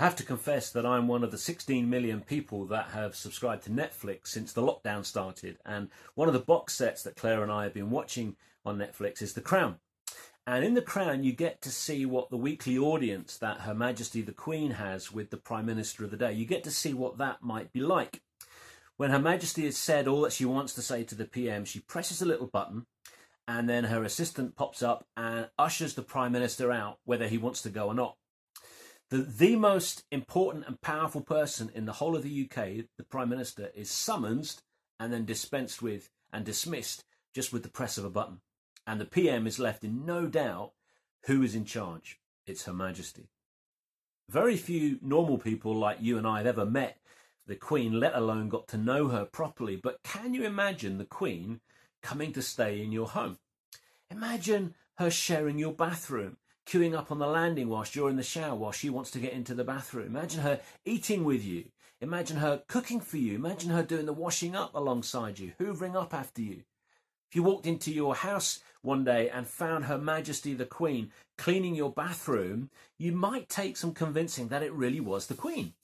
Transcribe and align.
I 0.00 0.04
have 0.04 0.16
to 0.16 0.24
confess 0.24 0.70
that 0.70 0.86
I'm 0.86 1.08
one 1.08 1.22
of 1.22 1.30
the 1.30 1.36
16 1.36 1.90
million 1.90 2.22
people 2.22 2.64
that 2.68 2.86
have 2.86 3.14
subscribed 3.14 3.64
to 3.64 3.70
Netflix 3.70 4.28
since 4.28 4.50
the 4.50 4.62
lockdown 4.62 5.04
started. 5.04 5.58
And 5.66 5.90
one 6.14 6.26
of 6.26 6.32
the 6.32 6.40
box 6.40 6.74
sets 6.74 7.02
that 7.02 7.16
Claire 7.16 7.42
and 7.42 7.52
I 7.52 7.64
have 7.64 7.74
been 7.74 7.90
watching 7.90 8.36
on 8.64 8.78
Netflix 8.78 9.20
is 9.20 9.34
The 9.34 9.42
Crown. 9.42 9.76
And 10.46 10.64
in 10.64 10.72
The 10.72 10.80
Crown, 10.80 11.22
you 11.22 11.32
get 11.32 11.60
to 11.60 11.70
see 11.70 12.06
what 12.06 12.30
the 12.30 12.38
weekly 12.38 12.78
audience 12.78 13.36
that 13.36 13.60
Her 13.60 13.74
Majesty 13.74 14.22
the 14.22 14.32
Queen 14.32 14.70
has 14.70 15.12
with 15.12 15.28
the 15.28 15.36
Prime 15.36 15.66
Minister 15.66 16.02
of 16.02 16.10
the 16.10 16.16
day. 16.16 16.32
You 16.32 16.46
get 16.46 16.64
to 16.64 16.70
see 16.70 16.94
what 16.94 17.18
that 17.18 17.42
might 17.42 17.70
be 17.70 17.80
like. 17.80 18.22
When 18.96 19.10
Her 19.10 19.18
Majesty 19.18 19.66
has 19.66 19.76
said 19.76 20.08
all 20.08 20.22
that 20.22 20.32
she 20.32 20.46
wants 20.46 20.72
to 20.76 20.82
say 20.82 21.04
to 21.04 21.14
the 21.14 21.26
PM, 21.26 21.66
she 21.66 21.80
presses 21.80 22.22
a 22.22 22.26
little 22.26 22.46
button, 22.46 22.86
and 23.46 23.68
then 23.68 23.84
her 23.84 24.02
assistant 24.02 24.56
pops 24.56 24.82
up 24.82 25.04
and 25.14 25.50
ushers 25.58 25.92
the 25.92 26.00
Prime 26.00 26.32
Minister 26.32 26.72
out, 26.72 27.00
whether 27.04 27.28
he 27.28 27.36
wants 27.36 27.60
to 27.62 27.68
go 27.68 27.88
or 27.88 27.94
not. 27.94 28.16
The, 29.10 29.18
the 29.18 29.56
most 29.56 30.04
important 30.12 30.66
and 30.66 30.80
powerful 30.80 31.20
person 31.20 31.70
in 31.74 31.84
the 31.84 31.94
whole 31.94 32.14
of 32.14 32.22
the 32.22 32.48
UK, 32.48 32.86
the 32.96 33.04
Prime 33.08 33.28
Minister, 33.28 33.70
is 33.74 33.90
summoned 33.90 34.56
and 35.00 35.12
then 35.12 35.24
dispensed 35.24 35.82
with 35.82 36.10
and 36.32 36.44
dismissed 36.44 37.04
just 37.34 37.52
with 37.52 37.64
the 37.64 37.68
press 37.68 37.98
of 37.98 38.04
a 38.04 38.10
button. 38.10 38.40
And 38.86 39.00
the 39.00 39.04
PM 39.04 39.46
is 39.46 39.58
left 39.58 39.82
in 39.82 40.06
no 40.06 40.26
doubt 40.26 40.72
who 41.26 41.42
is 41.42 41.54
in 41.54 41.64
charge. 41.64 42.20
It's 42.46 42.64
Her 42.64 42.72
Majesty. 42.72 43.28
Very 44.28 44.56
few 44.56 44.98
normal 45.02 45.38
people 45.38 45.74
like 45.74 45.98
you 46.00 46.16
and 46.16 46.26
I 46.26 46.38
have 46.38 46.46
ever 46.46 46.64
met 46.64 46.98
the 47.46 47.56
Queen, 47.56 47.98
let 47.98 48.14
alone 48.14 48.48
got 48.48 48.68
to 48.68 48.78
know 48.78 49.08
her 49.08 49.24
properly. 49.24 49.74
But 49.74 50.04
can 50.04 50.34
you 50.34 50.44
imagine 50.44 50.98
the 50.98 51.04
Queen 51.04 51.60
coming 52.00 52.32
to 52.34 52.42
stay 52.42 52.80
in 52.80 52.92
your 52.92 53.08
home? 53.08 53.38
Imagine 54.08 54.74
her 54.98 55.10
sharing 55.10 55.58
your 55.58 55.72
bathroom, 55.72 56.36
queuing 56.70 56.96
up 56.96 57.10
on 57.10 57.18
the 57.18 57.26
landing 57.26 57.68
whilst 57.68 57.96
you're 57.96 58.10
in 58.10 58.16
the 58.16 58.22
shower 58.22 58.54
while 58.54 58.70
she 58.70 58.88
wants 58.88 59.10
to 59.10 59.18
get 59.18 59.32
into 59.32 59.54
the 59.54 59.64
bathroom. 59.64 60.06
Imagine 60.06 60.42
her 60.42 60.60
eating 60.84 61.24
with 61.24 61.44
you. 61.44 61.64
Imagine 62.00 62.36
her 62.36 62.62
cooking 62.68 63.00
for 63.00 63.16
you. 63.16 63.34
Imagine 63.34 63.70
her 63.70 63.82
doing 63.82 64.06
the 64.06 64.12
washing 64.12 64.54
up 64.54 64.72
alongside 64.74 65.40
you, 65.40 65.52
hoovering 65.58 66.00
up 66.00 66.14
after 66.14 66.40
you. 66.40 66.62
If 67.28 67.36
you 67.36 67.42
walked 67.42 67.66
into 67.66 67.92
your 67.92 68.14
house 68.14 68.60
one 68.82 69.04
day 69.04 69.28
and 69.28 69.46
found 69.46 69.84
Her 69.84 69.98
Majesty 69.98 70.54
the 70.54 70.64
Queen 70.64 71.10
cleaning 71.36 71.74
your 71.74 71.92
bathroom, 71.92 72.70
you 72.98 73.12
might 73.12 73.48
take 73.48 73.76
some 73.76 73.92
convincing 73.92 74.48
that 74.48 74.62
it 74.62 74.72
really 74.72 75.00
was 75.00 75.26
the 75.26 75.34
Queen. 75.34 75.74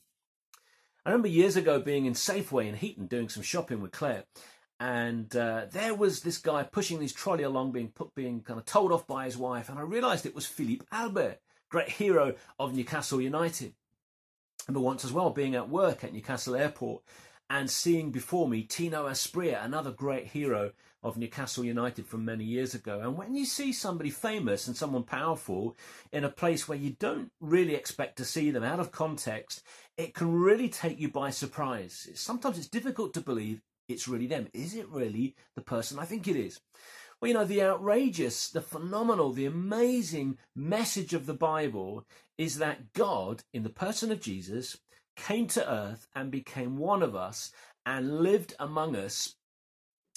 I 1.05 1.11
remember 1.11 1.29
years 1.29 1.55
ago 1.55 1.79
being 1.79 2.05
in 2.05 2.13
Safeway 2.13 2.67
in 2.67 2.75
Heaton 2.75 3.07
doing 3.07 3.29
some 3.29 3.43
shopping 3.43 3.81
with 3.81 3.91
Claire, 3.91 4.25
and 4.79 5.35
uh, 5.35 5.65
there 5.71 5.95
was 5.95 6.21
this 6.21 6.37
guy 6.37 6.63
pushing 6.63 7.01
his 7.01 7.13
trolley 7.13 7.43
along, 7.43 7.71
being 7.71 7.89
put, 7.89 8.13
being 8.13 8.41
kind 8.41 8.59
of 8.59 8.65
told 8.65 8.91
off 8.91 9.07
by 9.07 9.25
his 9.25 9.37
wife, 9.37 9.69
and 9.69 9.79
I 9.79 9.83
realised 9.83 10.25
it 10.25 10.35
was 10.35 10.45
Philippe 10.45 10.85
Albert, 10.91 11.39
great 11.69 11.89
hero 11.89 12.35
of 12.59 12.75
Newcastle 12.75 13.21
United. 13.21 13.73
I 14.61 14.71
remember 14.71 14.85
once 14.85 15.05
as 15.05 15.13
well 15.13 15.29
being 15.29 15.55
at 15.55 15.69
work 15.69 16.03
at 16.03 16.13
Newcastle 16.13 16.55
Airport 16.55 17.01
and 17.49 17.69
seeing 17.69 18.11
before 18.11 18.47
me 18.47 18.63
Tino 18.63 19.07
Asprilla, 19.07 19.63
another 19.63 19.91
great 19.91 20.27
hero 20.27 20.71
of 21.01 21.17
Newcastle 21.17 21.63
United 21.63 22.05
from 22.05 22.25
many 22.25 22.43
years 22.43 22.73
ago. 22.73 22.99
And 22.99 23.15
when 23.17 23.35
you 23.35 23.45
see 23.45 23.71
somebody 23.71 24.09
famous 24.09 24.67
and 24.67 24.75
someone 24.75 25.03
powerful 25.03 25.77
in 26.11 26.23
a 26.23 26.29
place 26.29 26.67
where 26.67 26.77
you 26.77 26.91
don't 26.99 27.31
really 27.39 27.75
expect 27.75 28.17
to 28.17 28.25
see 28.25 28.51
them 28.51 28.63
out 28.63 28.79
of 28.79 28.91
context, 28.91 29.63
it 29.95 30.13
can 30.13 30.31
really 30.31 30.67
take 30.67 30.99
you 30.99 31.09
by 31.09 31.29
surprise. 31.29 32.09
Sometimes 32.15 32.57
it's 32.57 32.67
difficult 32.67 33.13
to 33.13 33.21
believe 33.21 33.61
it's 33.87 34.07
really 34.07 34.27
them. 34.27 34.47
Is 34.53 34.75
it 34.75 34.87
really 34.89 35.35
the 35.55 35.61
person 35.61 35.99
I 35.99 36.05
think 36.05 36.27
it 36.27 36.35
is? 36.35 36.59
Well, 37.19 37.29
you 37.29 37.33
know, 37.33 37.45
the 37.45 37.63
outrageous, 37.63 38.49
the 38.49 38.61
phenomenal, 38.61 39.31
the 39.31 39.45
amazing 39.45 40.37
message 40.55 41.13
of 41.13 41.25
the 41.25 41.33
Bible 41.33 42.05
is 42.37 42.59
that 42.59 42.93
God, 42.93 43.43
in 43.53 43.63
the 43.63 43.69
person 43.69 44.11
of 44.11 44.21
Jesus, 44.21 44.77
came 45.15 45.47
to 45.47 45.69
earth 45.69 46.07
and 46.15 46.29
became 46.29 46.77
one 46.77 47.01
of 47.01 47.15
us 47.15 47.51
and 47.85 48.19
lived 48.19 48.53
among 48.59 48.95
us 48.95 49.35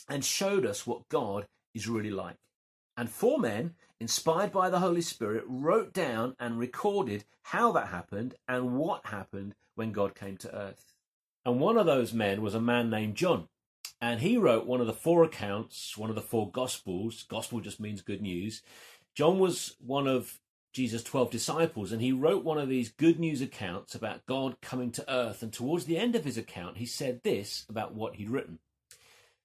and 0.08 0.24
showed 0.24 0.66
us 0.66 0.86
what 0.86 1.08
God 1.08 1.46
is 1.74 1.88
really 1.88 2.10
like. 2.10 2.36
And 2.96 3.08
four 3.08 3.38
men, 3.38 3.74
inspired 3.98 4.52
by 4.52 4.68
the 4.68 4.80
Holy 4.80 5.00
Spirit, 5.00 5.44
wrote 5.46 5.94
down 5.94 6.34
and 6.38 6.58
recorded 6.58 7.24
how 7.44 7.72
that 7.72 7.88
happened 7.88 8.34
and 8.46 8.76
what 8.76 9.06
happened 9.06 9.54
when 9.74 9.92
God 9.92 10.14
came 10.14 10.36
to 10.38 10.54
earth. 10.54 10.92
And 11.46 11.60
one 11.60 11.78
of 11.78 11.86
those 11.86 12.12
men 12.12 12.42
was 12.42 12.54
a 12.54 12.60
man 12.60 12.90
named 12.90 13.14
John. 13.14 13.48
And 14.00 14.20
he 14.20 14.36
wrote 14.36 14.66
one 14.66 14.80
of 14.80 14.86
the 14.86 14.92
four 14.92 15.24
accounts, 15.24 15.96
one 15.96 16.08
of 16.08 16.16
the 16.16 16.22
four 16.22 16.50
gospels. 16.50 17.24
Gospel 17.28 17.60
just 17.60 17.80
means 17.80 18.00
good 18.00 18.22
news. 18.22 18.62
John 19.14 19.38
was 19.38 19.76
one 19.78 20.06
of 20.06 20.40
Jesus' 20.72 21.02
12 21.02 21.30
disciples, 21.30 21.92
and 21.92 22.00
he 22.00 22.12
wrote 22.12 22.44
one 22.44 22.58
of 22.58 22.68
these 22.68 22.90
good 22.90 23.18
news 23.18 23.40
accounts 23.40 23.94
about 23.94 24.24
God 24.26 24.60
coming 24.62 24.92
to 24.92 25.12
earth. 25.12 25.42
And 25.42 25.52
towards 25.52 25.84
the 25.84 25.98
end 25.98 26.14
of 26.14 26.24
his 26.24 26.38
account, 26.38 26.78
he 26.78 26.86
said 26.86 27.22
this 27.22 27.66
about 27.68 27.94
what 27.94 28.16
he'd 28.16 28.30
written 28.30 28.60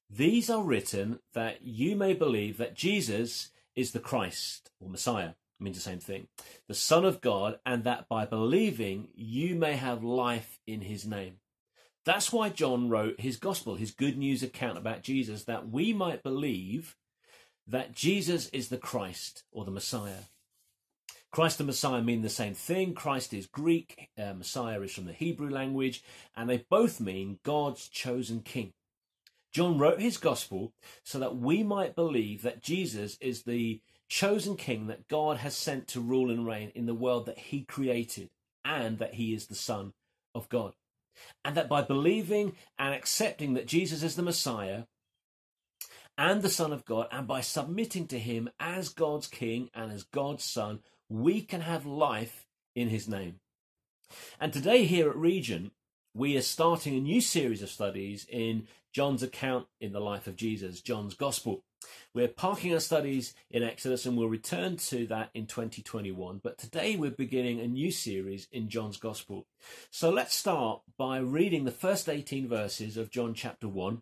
These 0.10 0.50
are 0.50 0.64
written 0.64 1.20
that 1.34 1.64
you 1.64 1.96
may 1.96 2.14
believe 2.14 2.58
that 2.58 2.76
Jesus 2.76 3.50
is 3.76 3.92
the 3.92 4.00
Christ 4.00 4.70
or 4.80 4.90
Messiah. 4.90 5.34
It 5.60 5.64
means 5.64 5.78
the 5.78 5.84
same 5.84 6.00
thing, 6.00 6.28
the 6.68 6.74
Son 6.74 7.06
of 7.06 7.22
God, 7.22 7.60
and 7.66 7.84
that 7.86 8.08
by 8.08 8.26
believing 8.26 9.08
you 9.16 9.56
may 9.56 9.76
have 9.78 10.04
life 10.04 10.60
in 10.68 10.82
his 10.82 11.06
name. 11.06 11.40
That's 12.06 12.32
why 12.32 12.50
John 12.50 12.90
wrote 12.90 13.20
his 13.20 13.38
gospel, 13.38 13.76
his 13.76 13.92
good 13.92 14.18
news 14.18 14.44
account 14.44 14.78
about 14.78 15.02
Jesus, 15.02 15.44
that 15.46 15.70
we 15.70 15.92
might 15.92 16.22
believe 16.22 16.96
that 17.68 17.94
Jesus 17.94 18.48
is 18.50 18.70
the 18.70 18.78
Christ 18.78 19.44
or 19.52 19.66
the 19.66 19.72
Messiah. 19.72 20.26
Christ 21.32 21.60
and 21.60 21.68
Messiah 21.68 22.04
mean 22.04 22.22
the 22.22 22.30
same 22.30 22.54
thing. 22.54 22.94
Christ 22.94 23.34
is 23.34 23.48
Greek, 23.48 24.10
uh, 24.18 24.34
Messiah 24.34 24.80
is 24.82 24.94
from 24.94 25.06
the 25.06 25.14
Hebrew 25.14 25.50
language, 25.50 26.04
and 26.36 26.48
they 26.48 26.66
both 26.70 27.02
mean 27.02 27.40
God's 27.44 27.90
chosen 27.90 28.42
king. 28.42 28.74
John 29.52 29.80
wrote 29.80 30.00
his 30.00 30.18
gospel 30.18 30.74
so 31.04 31.18
that 31.20 31.38
we 31.38 31.64
might 31.64 31.96
believe 31.96 32.44
that 32.44 32.62
Jesus 32.62 33.18
is 33.20 33.44
the 33.44 33.82
chosen 34.08 34.56
king 34.56 34.88
that 34.88 35.08
God 35.08 35.38
has 35.38 35.58
sent 35.58 35.88
to 35.90 36.00
rule 36.00 36.30
and 36.30 36.46
reign 36.46 36.72
in 36.76 36.86
the 36.86 36.94
world 36.94 37.26
that 37.26 37.40
he 37.40 37.64
created, 37.64 38.30
and 38.64 39.00
that 39.00 39.16
he 39.16 39.34
is 39.34 39.48
the 39.48 39.56
Son 39.56 39.94
of 40.36 40.48
God. 40.50 40.74
And 41.44 41.56
that 41.56 41.70
by 41.70 41.82
believing 41.82 42.56
and 42.78 42.94
accepting 42.94 43.54
that 43.54 43.68
Jesus 43.68 44.04
is 44.04 44.16
the 44.16 44.24
Messiah, 44.24 44.84
and 46.18 46.42
the 46.42 46.50
Son 46.50 46.72
of 46.72 46.86
God, 46.86 47.08
and 47.12 47.28
by 47.28 47.42
submitting 47.42 48.08
to 48.08 48.20
Him 48.20 48.50
as 48.60 48.90
God's 48.90 49.28
King 49.28 49.70
and 49.74 49.92
as 49.92 50.04
God's 50.04 50.46
Son, 50.46 50.80
we 51.10 51.42
can 51.42 51.62
have 51.62 51.86
life 51.86 52.46
in 52.76 52.90
his 52.90 53.08
name. 53.08 53.40
And 54.40 54.54
today, 54.54 54.86
here 54.86 55.10
at 55.10 55.16
Regent, 55.16 55.74
we 56.14 56.38
are 56.38 56.42
starting 56.42 56.96
a 56.96 57.02
new 57.02 57.22
series 57.22 57.62
of 57.62 57.70
studies 57.70 58.26
in 58.30 58.68
John's 58.94 59.24
account 59.24 59.68
in 59.82 59.92
the 59.92 60.00
life 60.00 60.28
of 60.28 60.36
Jesus, 60.36 60.82
John's 60.82 61.14
Gospel. 61.14 61.64
We're 62.14 62.28
parking 62.28 62.74
our 62.74 62.80
studies 62.80 63.34
in 63.50 63.64
Exodus 63.64 64.06
and 64.06 64.18
we'll 64.18 64.30
return 64.30 64.78
to 64.78 65.06
that 65.08 65.30
in 65.34 65.48
2021. 65.48 66.40
But 66.44 66.58
today 66.58 66.96
we're 66.96 67.12
beginning 67.12 67.60
a 67.60 67.68
new 67.68 67.92
series 67.92 68.48
in 68.52 68.70
John's 68.70 68.98
Gospel. 68.98 69.48
So 69.92 70.10
let's 70.10 70.36
start 70.36 70.82
by 70.98 71.18
reading 71.18 71.66
the 71.66 71.72
first 71.72 72.08
18 72.08 72.48
verses 72.48 72.98
of 72.98 73.12
John 73.12 73.34
chapter 73.34 73.68
1. 73.68 74.02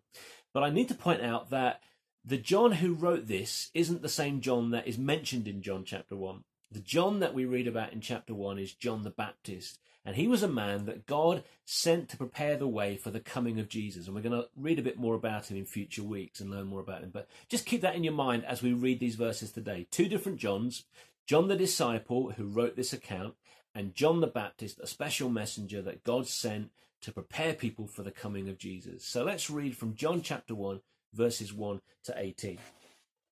But 0.52 0.62
I 0.62 0.70
need 0.70 0.88
to 0.88 0.94
point 0.94 1.22
out 1.22 1.50
that 1.50 1.80
the 2.24 2.38
John 2.38 2.72
who 2.72 2.94
wrote 2.94 3.26
this 3.26 3.70
isn't 3.74 4.02
the 4.02 4.08
same 4.08 4.40
John 4.40 4.70
that 4.70 4.86
is 4.86 4.96
mentioned 4.96 5.46
in 5.46 5.60
John 5.60 5.84
chapter 5.84 6.16
1. 6.16 6.44
The 6.70 6.80
John 6.80 7.20
that 7.20 7.34
we 7.34 7.44
read 7.44 7.66
about 7.66 7.92
in 7.92 8.00
chapter 8.00 8.34
1 8.34 8.58
is 8.58 8.72
John 8.72 9.02
the 9.02 9.10
Baptist. 9.10 9.78
And 10.04 10.16
he 10.16 10.28
was 10.28 10.42
a 10.42 10.48
man 10.48 10.84
that 10.84 11.06
God 11.06 11.44
sent 11.64 12.10
to 12.10 12.16
prepare 12.16 12.56
the 12.56 12.68
way 12.68 12.96
for 12.96 13.10
the 13.10 13.20
coming 13.20 13.58
of 13.58 13.70
Jesus. 13.70 14.06
And 14.06 14.14
we're 14.14 14.20
going 14.20 14.42
to 14.42 14.48
read 14.54 14.78
a 14.78 14.82
bit 14.82 14.98
more 14.98 15.14
about 15.14 15.50
him 15.50 15.56
in 15.56 15.64
future 15.64 16.02
weeks 16.02 16.40
and 16.40 16.50
learn 16.50 16.66
more 16.66 16.80
about 16.80 17.02
him. 17.02 17.10
But 17.10 17.26
just 17.48 17.64
keep 17.64 17.80
that 17.80 17.94
in 17.94 18.04
your 18.04 18.12
mind 18.12 18.44
as 18.44 18.62
we 18.62 18.74
read 18.74 19.00
these 19.00 19.14
verses 19.14 19.50
today. 19.50 19.86
Two 19.90 20.08
different 20.08 20.38
Johns 20.38 20.84
John 21.26 21.48
the 21.48 21.56
disciple 21.56 22.32
who 22.32 22.44
wrote 22.44 22.76
this 22.76 22.92
account, 22.92 23.34
and 23.74 23.94
John 23.94 24.20
the 24.20 24.26
Baptist, 24.26 24.78
a 24.80 24.86
special 24.86 25.30
messenger 25.30 25.80
that 25.80 26.04
God 26.04 26.26
sent 26.26 26.70
to 27.00 27.12
prepare 27.12 27.54
people 27.54 27.86
for 27.86 28.02
the 28.02 28.10
coming 28.10 28.48
of 28.48 28.58
Jesus. 28.58 29.04
So 29.06 29.24
let's 29.24 29.48
read 29.48 29.76
from 29.76 29.94
John 29.94 30.20
chapter 30.20 30.54
1, 30.54 30.80
verses 31.14 31.52
1 31.52 31.80
to 32.04 32.14
18. 32.16 32.58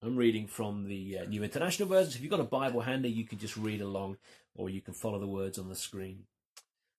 I'm 0.03 0.17
reading 0.17 0.47
from 0.47 0.89
the 0.89 1.19
uh, 1.19 1.25
New 1.27 1.45
International 1.45 1.87
Version. 1.87 2.15
If 2.15 2.23
you've 2.23 2.31
got 2.31 2.41
a 2.41 2.45
Bible 2.45 2.81
handy, 2.81 3.11
you 3.11 3.25
can 3.25 3.39
just 3.39 3.57
read 3.57 3.83
along 3.83 4.17
or 4.55 4.71
you 4.71 4.81
can 4.81 4.95
follow 4.95 5.19
the 5.19 5.27
words 5.27 5.59
on 5.59 5.69
the 5.69 5.77
screen. 5.77 6.25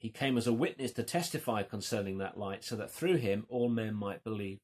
He 0.00 0.08
came 0.08 0.38
as 0.38 0.46
a 0.46 0.52
witness 0.52 0.92
to 0.92 1.02
testify 1.02 1.62
concerning 1.62 2.16
that 2.18 2.38
light, 2.38 2.64
so 2.64 2.74
that 2.76 2.90
through 2.90 3.16
him 3.16 3.44
all 3.50 3.68
men 3.68 3.94
might 3.94 4.24
believe. 4.24 4.58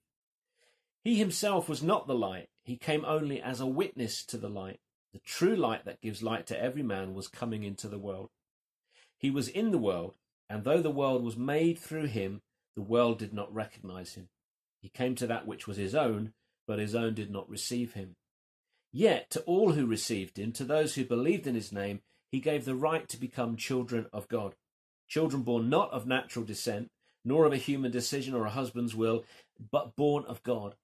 He 1.05 1.17
himself 1.17 1.69
was 1.69 1.83
not 1.83 2.07
the 2.07 2.15
light, 2.15 2.49
he 2.65 2.79
came 2.79 3.05
only 3.05 3.41
as 3.43 3.61
a 3.61 3.67
witness 3.67 4.25
to 4.25 4.39
the 4.39 4.49
light. 4.49 4.81
The 5.13 5.19
true 5.19 5.55
light 5.55 5.85
that 5.85 6.01
gives 6.01 6.23
light 6.23 6.47
to 6.47 6.61
every 6.61 6.83
man 6.83 7.13
was 7.13 7.29
coming 7.29 7.65
into 7.65 7.87
the 7.87 7.99
world. 7.99 8.31
He 9.19 9.31
was 9.31 9.49
in 9.49 9.73
the 9.73 9.79
world, 9.79 10.17
and 10.49 10.65
though 10.65 10.81
the 10.81 10.91
world 10.91 11.23
was 11.23 11.37
made 11.37 11.79
through 11.79 12.07
him, 12.07 12.41
the 12.75 12.83
world 12.83 13.19
did 13.19 13.35
not 13.35 13.55
recognize 13.55 14.15
him. 14.15 14.29
He 14.81 14.89
came 14.89 15.15
to 15.17 15.27
that 15.27 15.47
which 15.47 15.67
was 15.67 15.77
his 15.77 15.95
own, 15.95 16.33
but 16.67 16.79
his 16.79 16.95
own 16.95 17.13
did 17.13 17.31
not 17.31 17.49
receive 17.49 17.93
him. 17.93 18.17
Yet 18.91 19.29
to 19.31 19.43
all 19.43 19.73
who 19.73 19.87
received 19.87 20.39
him, 20.39 20.53
to 20.53 20.65
those 20.65 20.95
who 20.95 21.05
believed 21.05 21.47
in 21.47 21.55
his 21.55 21.73
name, 21.73 22.01
he 22.31 22.41
gave 22.41 22.65
the 22.65 22.75
right 22.75 23.07
to 23.11 23.21
become 23.21 23.57
children 23.57 24.07
of 24.15 24.29
God 24.29 24.55
children 25.09 25.43
born 25.43 25.69
not 25.69 25.91
of 25.93 26.07
natural 26.07 26.45
descent, 26.45 26.91
nor 27.25 27.45
of 27.45 27.53
a 27.53 27.57
human 27.57 27.91
decision 27.91 28.35
or 28.35 28.47
a 28.47 28.51
husband's 28.51 28.95
will, 28.95 29.25
but 29.71 29.97
born 29.97 30.25
of 30.27 30.43
God. 30.43 30.75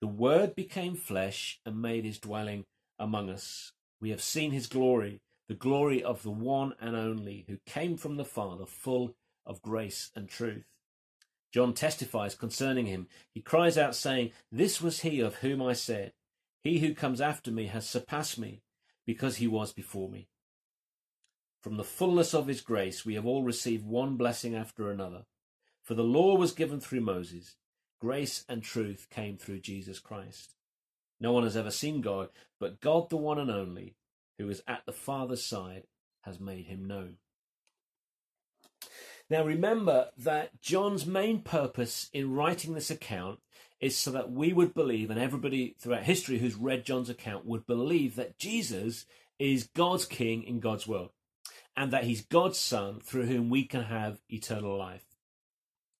The 0.00 0.06
Word 0.06 0.54
became 0.54 0.96
flesh 0.96 1.60
and 1.64 1.80
made 1.80 2.04
his 2.04 2.18
dwelling 2.18 2.64
among 2.98 3.30
us. 3.30 3.72
We 4.00 4.10
have 4.10 4.22
seen 4.22 4.52
his 4.52 4.66
glory, 4.66 5.20
the 5.48 5.54
glory 5.54 6.02
of 6.02 6.22
the 6.22 6.30
one 6.30 6.74
and 6.80 6.96
only, 6.96 7.44
who 7.48 7.58
came 7.66 7.96
from 7.96 8.16
the 8.16 8.24
Father, 8.24 8.66
full 8.66 9.14
of 9.46 9.62
grace 9.62 10.10
and 10.14 10.28
truth. 10.28 10.64
John 11.52 11.72
testifies 11.72 12.34
concerning 12.34 12.86
him. 12.86 13.06
He 13.32 13.40
cries 13.40 13.78
out, 13.78 13.94
saying, 13.94 14.32
This 14.50 14.80
was 14.80 15.00
he 15.00 15.20
of 15.20 15.36
whom 15.36 15.62
I 15.62 15.72
said, 15.72 16.12
He 16.62 16.80
who 16.80 16.94
comes 16.94 17.20
after 17.20 17.50
me 17.50 17.66
has 17.68 17.88
surpassed 17.88 18.38
me, 18.38 18.62
because 19.06 19.36
he 19.36 19.46
was 19.46 19.72
before 19.72 20.08
me. 20.08 20.28
From 21.64 21.78
the 21.78 21.82
fullness 21.82 22.34
of 22.34 22.46
his 22.46 22.60
grace, 22.60 23.06
we 23.06 23.14
have 23.14 23.24
all 23.24 23.42
received 23.42 23.86
one 23.86 24.16
blessing 24.16 24.54
after 24.54 24.90
another. 24.90 25.24
For 25.82 25.94
the 25.94 26.02
law 26.02 26.36
was 26.36 26.52
given 26.52 26.78
through 26.78 27.00
Moses, 27.00 27.56
grace 27.98 28.44
and 28.50 28.62
truth 28.62 29.06
came 29.08 29.38
through 29.38 29.60
Jesus 29.60 29.98
Christ. 29.98 30.56
No 31.18 31.32
one 31.32 31.44
has 31.44 31.56
ever 31.56 31.70
seen 31.70 32.02
God, 32.02 32.28
but 32.60 32.82
God, 32.82 33.08
the 33.08 33.16
one 33.16 33.38
and 33.38 33.50
only, 33.50 33.96
who 34.36 34.50
is 34.50 34.62
at 34.68 34.84
the 34.84 34.92
Father's 34.92 35.42
side, 35.42 35.84
has 36.24 36.38
made 36.38 36.66
him 36.66 36.84
known. 36.84 37.16
Now 39.30 39.42
remember 39.42 40.10
that 40.18 40.60
John's 40.60 41.06
main 41.06 41.40
purpose 41.40 42.10
in 42.12 42.34
writing 42.34 42.74
this 42.74 42.90
account 42.90 43.40
is 43.80 43.96
so 43.96 44.10
that 44.10 44.30
we 44.30 44.52
would 44.52 44.74
believe, 44.74 45.08
and 45.08 45.18
everybody 45.18 45.76
throughout 45.78 46.02
history 46.02 46.40
who's 46.40 46.56
read 46.56 46.84
John's 46.84 47.08
account 47.08 47.46
would 47.46 47.66
believe 47.66 48.16
that 48.16 48.36
Jesus 48.36 49.06
is 49.38 49.70
God's 49.74 50.04
King 50.04 50.42
in 50.42 50.60
God's 50.60 50.86
world 50.86 51.08
and 51.76 51.90
that 51.90 52.04
he's 52.04 52.24
God's 52.24 52.58
Son 52.58 53.00
through 53.00 53.26
whom 53.26 53.50
we 53.50 53.64
can 53.64 53.84
have 53.84 54.20
eternal 54.28 54.76
life. 54.76 55.04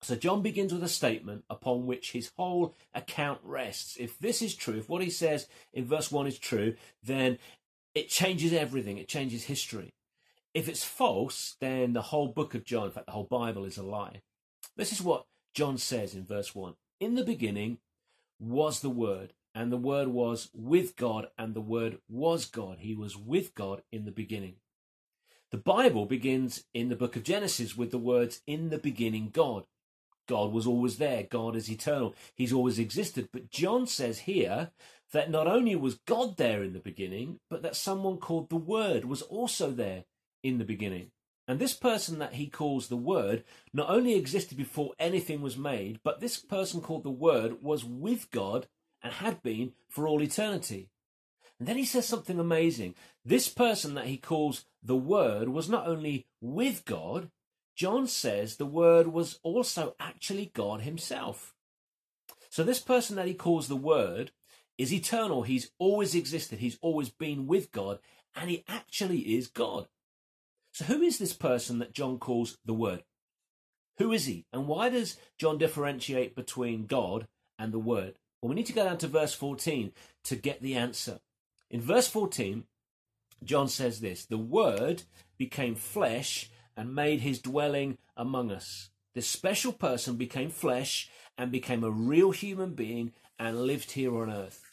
So 0.03 0.17
John 0.17 0.43
begins 0.43 0.73
with 0.73 0.85
a 0.85 0.89
statement 0.89 1.45
upon 1.49 1.87
which 1.87 2.13
his 2.13 2.31
whole 2.37 2.77
account 2.93 3.41
rests. 3.43 3.97
If 3.99 4.19
this 4.19 4.43
is 4.43 4.55
true, 4.55 4.77
if 4.77 4.89
what 4.89 5.03
he 5.03 5.09
says 5.09 5.49
in 5.73 5.87
verse 5.87 6.13
1 6.13 6.27
is 6.27 6.39
true, 6.39 6.75
then 7.03 7.39
it 7.95 8.11
changes 8.11 8.53
everything, 8.53 8.99
it 8.99 9.09
changes 9.09 9.45
history. 9.45 9.95
If 10.53 10.69
it's 10.69 10.85
false, 10.85 11.57
then 11.61 11.95
the 11.95 12.03
whole 12.03 12.29
book 12.29 12.55
of 12.55 12.65
John, 12.65 12.87
in 12.87 12.93
fact, 12.93 13.07
the 13.07 13.13
whole 13.13 13.25
Bible 13.25 13.65
is 13.65 13.79
a 13.79 13.83
lie. 13.83 14.21
This 14.77 14.93
is 14.93 15.01
what 15.01 15.25
John 15.55 15.79
says 15.79 16.15
in 16.15 16.27
verse 16.27 16.55
1 16.55 16.75
In 17.01 17.15
the 17.15 17.25
beginning 17.25 17.79
was 18.39 18.81
the 18.81 18.91
Word, 18.91 19.33
and 19.55 19.73
the 19.73 19.79
Word 19.79 20.09
was 20.09 20.51
with 20.53 20.97
God, 20.97 21.29
and 21.39 21.55
the 21.55 21.61
Word 21.61 21.99
was 22.09 22.45
God. 22.45 22.79
He 22.81 22.95
was 22.95 23.17
with 23.17 23.55
God 23.55 23.83
in 23.91 24.05
the 24.05 24.13
beginning. 24.13 24.57
The 25.55 25.61
Bible 25.61 26.05
begins 26.05 26.65
in 26.75 26.89
the 26.89 26.97
book 26.97 27.15
of 27.15 27.23
Genesis 27.23 27.77
with 27.77 27.93
the 27.93 27.97
words, 27.97 28.43
In 28.45 28.71
the 28.71 28.79
beginning, 28.79 29.31
God. 29.33 29.67
God 30.27 30.51
was 30.51 30.67
always 30.67 30.99
there. 30.99 31.23
God 31.23 31.55
is 31.55 31.71
eternal. 31.71 32.17
He's 32.35 32.53
always 32.53 32.81
existed. 32.81 33.29
But 33.33 33.51
John 33.51 33.87
says 33.87 34.19
here 34.19 34.73
that 35.13 35.31
not 35.31 35.47
only 35.47 35.77
was 35.77 36.01
God 36.07 36.39
there 36.39 36.65
in 36.65 36.73
the 36.73 36.81
beginning, 36.81 37.39
but 37.49 37.63
that 37.63 37.77
someone 37.77 38.17
called 38.17 38.51
the 38.51 38.57
Word 38.57 39.05
was 39.05 39.23
also 39.23 39.71
there 39.71 40.07
in 40.43 40.59
the 40.59 40.65
beginning. 40.65 41.13
And 41.47 41.61
this 41.61 41.75
person 41.75 42.19
that 42.19 42.35
he 42.35 42.49
calls 42.49 42.89
the 42.89 42.97
Word 42.97 43.45
not 43.73 43.89
only 43.89 44.17
existed 44.17 44.59
before 44.59 44.95
anything 44.99 45.41
was 45.41 45.57
made, 45.57 46.01
but 46.03 46.19
this 46.19 46.37
person 46.37 46.81
called 46.81 47.05
the 47.05 47.11
Word 47.11 47.63
was 47.63 47.85
with 47.85 48.29
God 48.33 48.67
and 49.05 49.13
had 49.13 49.41
been 49.41 49.75
for 49.89 50.09
all 50.09 50.21
eternity. 50.21 50.89
And 51.61 51.69
then 51.69 51.77
he 51.77 51.85
says 51.85 52.07
something 52.07 52.41
amazing. 52.41 52.97
This 53.25 53.49
person 53.49 53.95
that 53.95 54.07
he 54.07 54.17
calls 54.17 54.65
the 54.85 54.97
Word 54.97 55.49
was 55.49 55.69
not 55.69 55.87
only 55.87 56.27
with 56.41 56.85
God, 56.85 57.31
John 57.75 58.07
says 58.07 58.57
the 58.57 58.67
Word 58.67 59.09
was 59.09 59.41
also 59.43 59.97
actually 59.99 60.53
God 60.55 60.83
himself. 60.83 61.55
So 62.51 62.63
this 62.63 62.79
person 62.79 63.17
that 63.17 63.27
he 63.27 63.35
calls 63.35 63.67
the 63.67 63.77
Word 63.77 64.31
is 64.79 64.93
eternal. 64.93 65.43
He's 65.43 65.71
always 65.79 66.15
existed. 66.15 66.59
He's 66.59 66.79
always 66.83 67.09
been 67.09 67.47
with 67.47 67.73
God, 67.73 67.99
and 68.37 68.51
he 68.51 68.65
actually 68.69 69.37
is 69.37 69.49
God. 69.49 69.89
So 70.73 70.85
who 70.85 71.03
is 71.03 71.19
this 71.19 71.33
person 71.33 71.79
that 71.79 71.93
John 71.93 72.19
calls 72.19 72.59
the 72.65 72.75
Word? 72.75 73.05
Who 73.99 74.13
is 74.13 74.27
he? 74.27 74.45
And 74.53 74.67
why 74.67 74.89
does 74.89 75.17
John 75.39 75.57
differentiate 75.57 76.35
between 76.35 76.87
God 76.87 77.27
and 77.59 77.73
the 77.73 77.79
Word? 77.79 78.19
Well, 78.41 78.51
we 78.51 78.57
need 78.57 78.67
to 78.67 78.73
go 78.73 78.85
down 78.85 78.99
to 78.99 79.09
verse 79.09 79.35
14 79.35 79.93
to 80.25 80.37
get 80.37 80.61
the 80.61 80.75
answer. 80.75 81.21
In 81.71 81.81
verse 81.81 82.09
14, 82.09 82.65
John 83.45 83.69
says 83.69 84.01
this 84.01 84.27
The 84.27 84.39
Word 84.39 85.05
became 85.39 85.75
flesh 85.75 86.51
and 86.77 86.95
made 86.95 87.21
his 87.21 87.41
dwelling 87.41 87.99
among 88.17 88.51
us. 88.51 88.91
This 89.15 89.29
special 89.29 89.73
person 89.73 90.17
became 90.17 90.51
flesh 90.51 91.09
and 91.39 91.53
became 91.53 91.85
a 91.85 91.91
real 91.91 92.33
human 92.33 92.75
being 92.75 93.13
and 93.39 93.67
lived 93.67 93.93
here 93.93 94.17
on 94.17 94.31
earth. 94.31 94.73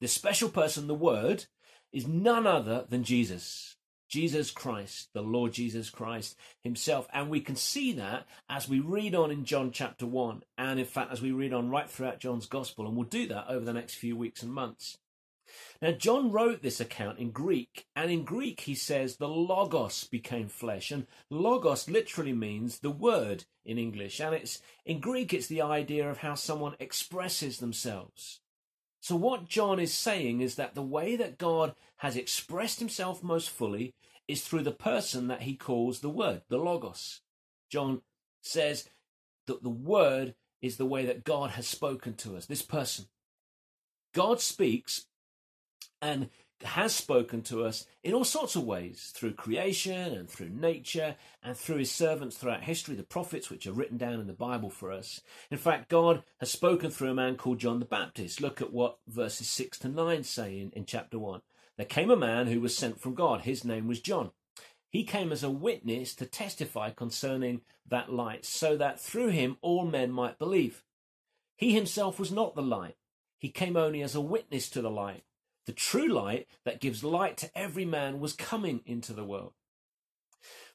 This 0.00 0.12
special 0.12 0.48
person, 0.48 0.86
the 0.86 0.94
Word, 0.94 1.46
is 1.92 2.06
none 2.06 2.46
other 2.46 2.86
than 2.88 3.04
Jesus. 3.04 3.76
Jesus 4.08 4.50
Christ, 4.50 5.08
the 5.14 5.22
Lord 5.22 5.54
Jesus 5.54 5.88
Christ 5.88 6.36
himself. 6.60 7.08
And 7.14 7.30
we 7.30 7.40
can 7.40 7.56
see 7.56 7.92
that 7.94 8.26
as 8.46 8.68
we 8.68 8.78
read 8.78 9.14
on 9.14 9.30
in 9.30 9.46
John 9.46 9.70
chapter 9.70 10.06
1, 10.06 10.42
and 10.58 10.78
in 10.78 10.84
fact, 10.84 11.12
as 11.12 11.22
we 11.22 11.32
read 11.32 11.54
on 11.54 11.70
right 11.70 11.88
throughout 11.88 12.20
John's 12.20 12.44
Gospel, 12.44 12.86
and 12.86 12.94
we'll 12.94 13.06
do 13.06 13.26
that 13.28 13.46
over 13.48 13.64
the 13.64 13.72
next 13.72 13.94
few 13.94 14.14
weeks 14.14 14.42
and 14.42 14.52
months. 14.52 14.98
Now, 15.80 15.92
John 15.92 16.30
wrote 16.30 16.62
this 16.62 16.80
account 16.80 17.18
in 17.18 17.30
Greek, 17.30 17.86
and 17.96 18.10
in 18.10 18.24
Greek 18.24 18.60
he 18.60 18.74
says 18.74 19.16
the 19.16 19.28
Logos 19.28 20.04
became 20.04 20.48
flesh, 20.48 20.90
and 20.90 21.06
Logos 21.30 21.88
literally 21.88 22.32
means 22.32 22.78
the 22.78 22.90
word 22.90 23.44
in 23.64 23.78
English, 23.78 24.20
and 24.20 24.34
it's 24.34 24.60
in 24.84 25.00
Greek 25.00 25.32
it's 25.32 25.46
the 25.46 25.62
idea 25.62 26.08
of 26.08 26.18
how 26.18 26.34
someone 26.34 26.76
expresses 26.78 27.58
themselves. 27.58 28.40
So, 29.00 29.16
what 29.16 29.48
John 29.48 29.80
is 29.80 29.92
saying 29.92 30.40
is 30.40 30.54
that 30.54 30.74
the 30.74 30.82
way 30.82 31.16
that 31.16 31.36
God 31.36 31.74
has 31.98 32.16
expressed 32.16 32.78
himself 32.78 33.22
most 33.22 33.50
fully 33.50 33.94
is 34.28 34.42
through 34.42 34.62
the 34.62 34.70
person 34.70 35.26
that 35.26 35.42
he 35.42 35.56
calls 35.56 36.00
the 36.00 36.08
Word, 36.08 36.42
the 36.48 36.56
Logos. 36.56 37.20
John 37.68 38.02
says 38.42 38.88
that 39.46 39.62
the 39.62 39.68
Word 39.68 40.34
is 40.60 40.76
the 40.76 40.86
way 40.86 41.04
that 41.06 41.24
God 41.24 41.50
has 41.50 41.66
spoken 41.66 42.14
to 42.14 42.36
us, 42.36 42.46
this 42.46 42.62
person. 42.62 43.06
God 44.14 44.40
speaks 44.40 45.06
and 46.02 46.28
has 46.64 46.94
spoken 46.94 47.42
to 47.42 47.64
us 47.64 47.86
in 48.04 48.14
all 48.14 48.24
sorts 48.24 48.56
of 48.56 48.64
ways 48.64 49.12
through 49.14 49.32
creation 49.32 50.14
and 50.14 50.28
through 50.28 50.48
nature 50.48 51.16
and 51.42 51.56
through 51.56 51.76
his 51.76 51.90
servants 51.90 52.36
throughout 52.36 52.62
history, 52.62 52.94
the 52.94 53.02
prophets, 53.02 53.50
which 53.50 53.66
are 53.66 53.72
written 53.72 53.96
down 53.96 54.20
in 54.20 54.26
the 54.26 54.32
Bible 54.32 54.70
for 54.70 54.92
us. 54.92 55.20
In 55.50 55.58
fact, 55.58 55.88
God 55.88 56.22
has 56.38 56.50
spoken 56.50 56.90
through 56.90 57.10
a 57.10 57.14
man 57.14 57.36
called 57.36 57.58
John 57.58 57.80
the 57.80 57.84
Baptist. 57.84 58.40
Look 58.40 58.60
at 58.60 58.72
what 58.72 58.98
verses 59.08 59.48
6 59.48 59.78
to 59.80 59.88
9 59.88 60.22
say 60.24 60.60
in, 60.60 60.70
in 60.70 60.84
chapter 60.84 61.18
1. 61.18 61.40
There 61.76 61.86
came 61.86 62.10
a 62.10 62.16
man 62.16 62.48
who 62.48 62.60
was 62.60 62.76
sent 62.76 63.00
from 63.00 63.14
God. 63.14 63.42
His 63.42 63.64
name 63.64 63.88
was 63.88 64.00
John. 64.00 64.30
He 64.90 65.04
came 65.04 65.32
as 65.32 65.42
a 65.42 65.50
witness 65.50 66.14
to 66.16 66.26
testify 66.26 66.90
concerning 66.90 67.62
that 67.88 68.12
light, 68.12 68.44
so 68.44 68.76
that 68.76 69.00
through 69.00 69.28
him 69.28 69.56
all 69.62 69.86
men 69.86 70.12
might 70.12 70.38
believe. 70.38 70.84
He 71.56 71.72
himself 71.72 72.18
was 72.18 72.30
not 72.30 72.54
the 72.54 72.62
light. 72.62 72.96
He 73.38 73.48
came 73.48 73.76
only 73.76 74.02
as 74.02 74.14
a 74.14 74.20
witness 74.20 74.68
to 74.70 74.82
the 74.82 74.90
light. 74.90 75.24
The 75.66 75.72
true 75.72 76.08
light 76.08 76.46
that 76.64 76.80
gives 76.80 77.04
light 77.04 77.36
to 77.38 77.50
every 77.56 77.84
man 77.84 78.20
was 78.20 78.32
coming 78.32 78.80
into 78.84 79.12
the 79.12 79.24
world. 79.24 79.52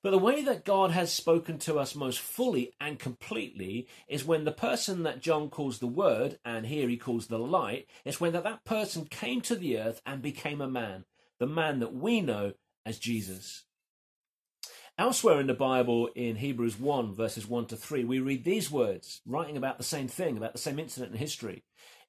But 0.04 0.12
the 0.12 0.18
way 0.18 0.44
that 0.44 0.64
God 0.64 0.92
has 0.92 1.12
spoken 1.12 1.58
to 1.60 1.80
us 1.80 1.96
most 1.96 2.20
fully 2.20 2.72
and 2.80 3.00
completely 3.00 3.88
is 4.08 4.24
when 4.24 4.46
the 4.46 4.52
person 4.52 5.04
that 5.04 5.22
John 5.22 5.50
calls 5.50 5.80
the 5.80 5.88
Word, 5.88 6.40
and 6.46 6.66
here 6.66 6.88
he 6.88 6.98
calls 6.98 7.28
the 7.28 7.40
light, 7.40 7.88
is 8.06 8.22
when 8.22 8.32
that, 8.34 8.44
that 8.44 8.64
person 8.64 9.06
came 9.06 9.42
to 9.42 9.56
the 9.56 9.78
earth 9.78 10.02
and 10.06 10.22
became 10.22 10.62
a 10.62 10.70
man, 10.70 11.06
the 11.40 11.48
man 11.48 11.80
that 11.80 11.94
we 11.94 12.22
know 12.22 12.54
as 12.86 13.00
Jesus. 13.00 13.66
Elsewhere 15.00 15.40
in 15.40 15.48
the 15.48 15.54
Bible, 15.54 16.10
in 16.16 16.38
Hebrews 16.38 16.80
1, 16.80 17.14
verses 17.14 17.48
1 17.48 17.66
to 17.68 17.76
3, 17.76 18.04
we 18.04 18.20
read 18.20 18.44
these 18.44 18.72
words, 18.72 19.22
writing 19.26 19.58
about 19.58 19.78
the 19.78 19.84
same 19.84 20.08
thing, 20.08 20.38
about 20.38 20.54
the 20.54 20.60
same 20.60 20.80
incident 20.80 21.12
in 21.12 21.18
history. 21.20 21.64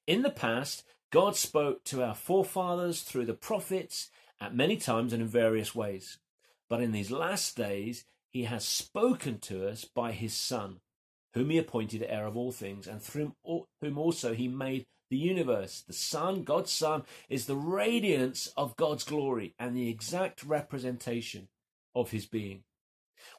In 0.07 0.21
the 0.21 0.31
past, 0.31 0.83
God 1.11 1.35
spoke 1.35 1.83
to 1.85 2.03
our 2.03 2.13
forefathers 2.13 3.01
through 3.01 3.25
the 3.25 3.33
prophets 3.33 4.09
at 4.39 4.55
many 4.55 4.77
times 4.77 5.11
and 5.11 5.21
in 5.21 5.27
various 5.27 5.73
ways. 5.73 6.19
But 6.69 6.81
in 6.81 6.91
these 6.91 7.09
last 7.09 7.57
days, 7.57 8.05
he 8.29 8.43
has 8.43 8.63
spoken 8.63 9.39
to 9.39 9.67
us 9.67 9.85
by 9.85 10.11
his 10.11 10.33
Son, 10.33 10.81
whom 11.33 11.49
he 11.49 11.57
appointed 11.57 12.03
heir 12.03 12.27
of 12.27 12.37
all 12.37 12.51
things, 12.51 12.87
and 12.87 13.01
through 13.01 13.33
whom 13.81 13.97
also 13.97 14.33
he 14.35 14.47
made 14.47 14.85
the 15.09 15.17
universe. 15.17 15.81
The 15.81 15.93
Son, 15.93 16.43
God's 16.43 16.71
Son, 16.71 17.03
is 17.27 17.47
the 17.47 17.55
radiance 17.55 18.53
of 18.55 18.75
God's 18.75 19.03
glory 19.03 19.55
and 19.57 19.75
the 19.75 19.89
exact 19.89 20.43
representation 20.43 21.47
of 21.95 22.11
his 22.11 22.27
being. 22.27 22.63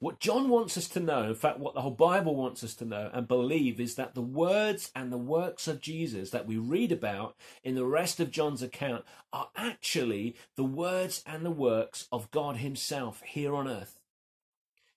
What 0.01 0.21
John 0.21 0.49
wants 0.49 0.77
us 0.77 0.89
to 0.89 1.01
know, 1.01 1.25
in 1.25 1.35
fact, 1.35 1.59
what 1.59 1.75
the 1.75 1.81
whole 1.81 1.91
Bible 1.91 2.35
wants 2.35 2.65
us 2.65 2.75
to 2.77 2.85
know 2.85 3.11
and 3.13 3.29
believe, 3.29 3.81
is 3.81 3.95
that 3.97 4.15
the 4.15 4.23
words 4.23 4.91
and 4.95 5.13
the 5.13 5.19
works 5.19 5.69
of 5.69 5.81
Jesus 5.81 6.31
that 6.31 6.47
we 6.47 6.57
read 6.57 6.93
about 6.93 7.37
in 7.63 7.75
the 7.75 7.85
rest 7.85 8.21
of 8.21 8.31
John's 8.31 8.63
account 8.63 9.05
are 9.33 9.49
actually 9.57 10.37
the 10.57 10.65
words 10.65 11.23
and 11.27 11.45
the 11.45 11.51
works 11.51 12.07
of 12.11 12.31
God 12.31 12.57
Himself 12.57 13.23
here 13.23 13.55
on 13.55 13.69
earth. 13.69 13.99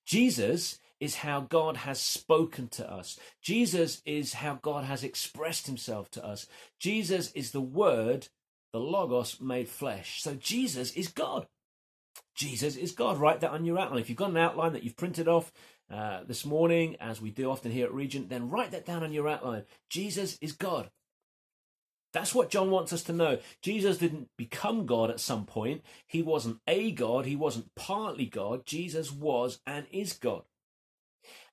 Jesus 0.05 0.79
is 0.99 1.15
how 1.15 1.41
God 1.41 1.75
has 1.77 1.99
spoken 1.99 2.69
to 2.69 2.89
us. 2.89 3.19
Jesus 3.41 4.01
is 4.05 4.35
how 4.35 4.59
God 4.61 4.85
has 4.85 5.03
expressed 5.03 5.67
himself 5.67 6.09
to 6.11 6.25
us. 6.25 6.47
Jesus 6.79 7.31
is 7.33 7.51
the 7.51 7.59
Word, 7.59 8.29
the 8.71 8.79
Logos 8.79 9.41
made 9.41 9.67
flesh. 9.67 10.21
So 10.21 10.35
Jesus 10.35 10.93
is 10.93 11.09
God. 11.09 11.47
Jesus 12.35 12.75
is 12.75 12.91
God. 12.91 13.17
Write 13.17 13.41
that 13.41 13.51
on 13.51 13.65
your 13.65 13.79
outline. 13.79 14.01
If 14.01 14.09
you've 14.09 14.17
got 14.17 14.31
an 14.31 14.37
outline 14.37 14.73
that 14.73 14.83
you've 14.83 14.97
printed 14.97 15.27
off 15.27 15.51
uh, 15.91 16.21
this 16.25 16.45
morning, 16.45 16.95
as 16.99 17.21
we 17.21 17.29
do 17.29 17.51
often 17.51 17.71
here 17.71 17.85
at 17.85 17.93
Regent, 17.93 18.29
then 18.29 18.49
write 18.49 18.71
that 18.71 18.85
down 18.85 19.03
on 19.03 19.11
your 19.11 19.27
outline. 19.27 19.63
Jesus 19.89 20.37
is 20.41 20.53
God. 20.53 20.89
That's 22.13 22.35
what 22.35 22.51
John 22.51 22.69
wants 22.69 22.93
us 22.93 23.03
to 23.03 23.13
know. 23.13 23.39
Jesus 23.61 23.97
didn't 23.97 24.29
become 24.37 24.85
God 24.85 25.09
at 25.09 25.19
some 25.19 25.45
point. 25.45 25.81
He 26.07 26.21
wasn't 26.21 26.59
a 26.67 26.91
God. 26.91 27.25
He 27.25 27.35
wasn't 27.35 27.73
partly 27.75 28.27
God. 28.27 28.65
Jesus 28.65 29.11
was 29.11 29.59
and 29.65 29.87
is 29.91 30.13
God. 30.13 30.43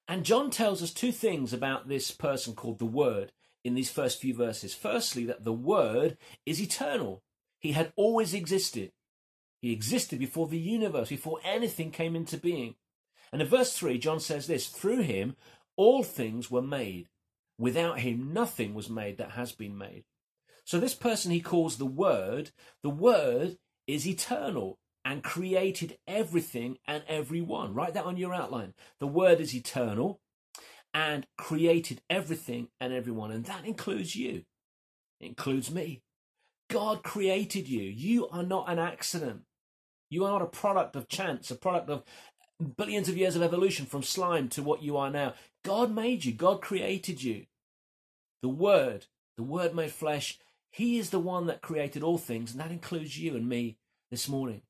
And 0.07 0.25
John 0.25 0.51
tells 0.51 0.83
us 0.83 0.93
two 0.93 1.13
things 1.13 1.53
about 1.53 1.89
this 1.89 2.11
person 2.11 2.55
called 2.55 2.79
the 2.79 2.85
Word 2.85 3.33
in 3.65 3.75
these 3.75 3.91
first 3.91 4.21
few 4.21 4.35
verses. 4.35 4.75
Firstly, 4.75 5.25
that 5.27 5.45
the 5.45 5.53
Word 5.53 6.19
is 6.45 6.61
eternal. 6.61 7.23
He 7.59 7.73
had 7.73 7.93
always 7.97 8.35
existed. 8.35 8.93
He 9.61 9.73
existed 9.73 10.19
before 10.19 10.49
the 10.49 10.59
universe, 10.59 11.11
before 11.11 11.41
anything 11.45 11.91
came 11.91 12.17
into 12.17 12.37
being. 12.37 12.77
And 13.33 13.43
in 13.43 13.49
verse 13.49 13.75
3, 13.75 13.99
John 13.99 14.21
says 14.21 14.47
this 14.47 14.67
Through 14.69 15.03
him, 15.03 15.37
all 15.77 16.03
things 16.03 16.51
were 16.51 16.63
made. 16.63 17.09
Without 17.59 18.01
him, 18.01 18.33
nothing 18.33 18.75
was 18.75 18.89
made 18.89 19.19
that 19.19 19.33
has 19.33 19.53
been 19.53 19.77
made. 19.77 20.05
So, 20.65 20.81
this 20.81 20.95
person 20.95 21.31
he 21.31 21.41
calls 21.41 21.77
the 21.77 21.87
Word, 21.87 22.51
the 22.83 22.91
Word 22.91 23.59
is 23.87 24.07
eternal 24.07 24.79
and 25.05 25.23
created 25.23 25.99
everything 26.07 26.79
and 26.87 27.03
everyone. 27.09 27.75
Write 27.75 27.95
that 27.95 28.05
on 28.05 28.17
your 28.17 28.35
outline. 28.35 28.75
The 28.99 29.07
Word 29.07 29.41
is 29.41 29.55
eternal 29.55 30.21
and 30.95 31.27
created 31.37 32.03
everything 32.09 32.69
and 32.81 32.93
everyone, 32.93 33.31
and 33.31 33.45
that 33.45 33.65
includes 33.65 34.17
you, 34.17 34.45
it 35.21 35.27
includes 35.27 35.71
me. 35.71 36.03
God 36.69 37.03
created 37.03 37.69
you. 37.69 37.83
You 37.83 38.29
are 38.29 38.45
not 38.45 38.71
an 38.71 38.79
accident. 38.79 39.43
You 40.11 40.25
are 40.25 40.31
not 40.33 40.43
a 40.43 40.47
product 40.47 40.97
of 40.97 41.09
chance, 41.09 41.51
a 41.51 41.55
product 41.55 41.89
of 41.89 42.03
billions 42.77 43.09
of 43.09 43.17
years 43.17 43.37
of 43.37 43.43
evolution 43.43 43.87
from 43.87 44.03
slime 44.03 44.49
to 44.51 44.63
what 44.63 44.83
you 44.83 44.97
are 44.97 45.11
now. 45.11 45.35
God 45.65 45.95
made 45.95 46.25
you, 46.25 46.33
God 46.33 46.61
created 46.61 47.23
you. 47.23 47.47
The 48.43 48.49
Word, 48.49 49.07
the 49.37 49.43
Word 49.43 49.75
made 49.75 49.93
flesh, 49.93 50.39
he 50.71 50.99
is 50.99 51.11
the 51.11 51.21
one 51.21 51.47
that 51.47 51.63
created 51.63 52.03
all 52.03 52.19
things, 52.19 52.53
and 52.53 52.61
that 52.61 52.71
includes 52.71 53.19
you 53.19 53.37
and 53.37 53.49
me 53.49 53.77
this 54.11 54.29
morning. 54.29 54.63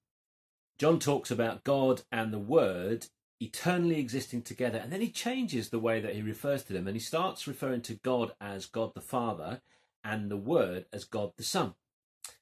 John 0.79 0.99
talks 0.99 1.31
about 1.31 1.65
God 1.65 2.03
and 2.13 2.33
the 2.33 2.39
Word 2.39 3.07
eternally 3.41 3.99
existing 3.99 4.43
together, 4.43 4.79
and 4.79 4.93
then 4.93 5.01
he 5.01 5.11
changes 5.11 5.71
the 5.71 5.79
way 5.79 6.01
that 6.01 6.15
he 6.15 6.23
refers 6.23 6.63
to 6.65 6.73
them, 6.73 6.87
and 6.87 6.97
he 6.97 7.01
starts 7.01 7.47
referring 7.47 7.83
to 7.83 7.95
God 7.95 8.33
as 8.41 8.67
God 8.67 8.93
the 8.95 9.01
Father 9.01 9.63
and 10.05 10.31
the 10.31 10.37
Word 10.37 10.87
as 10.93 11.05
God 11.05 11.33
the 11.37 11.43
Son. 11.43 11.75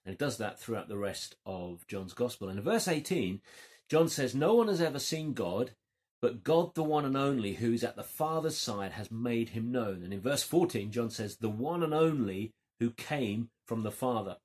And 0.04 0.12
he 0.12 0.16
does 0.16 0.38
that 0.38 0.58
throughout 0.58 0.88
the 0.88 0.96
rest 0.96 1.36
of 1.44 1.86
John's 1.86 2.14
Gospel. 2.14 2.48
And 2.48 2.58
in 2.58 2.64
verse 2.64 2.88
18, 2.88 3.40
John 3.88 4.08
says, 4.08 4.34
No 4.34 4.54
one 4.54 4.68
has 4.68 4.80
ever 4.80 4.98
seen 4.98 5.32
God, 5.32 5.72
but 6.20 6.42
God, 6.42 6.74
the 6.74 6.82
one 6.82 7.04
and 7.04 7.16
only, 7.16 7.54
who 7.54 7.72
is 7.72 7.84
at 7.84 7.96
the 7.96 8.02
Father's 8.02 8.58
side, 8.58 8.92
has 8.92 9.10
made 9.10 9.50
him 9.50 9.70
known. 9.70 10.02
And 10.02 10.12
in 10.12 10.20
verse 10.20 10.42
14, 10.42 10.90
John 10.90 11.10
says, 11.10 11.36
The 11.36 11.48
one 11.48 11.82
and 11.82 11.94
only 11.94 12.54
who 12.80 12.90
came 12.90 13.50
from 13.66 13.82
the 13.82 13.90
Father. 13.90 14.36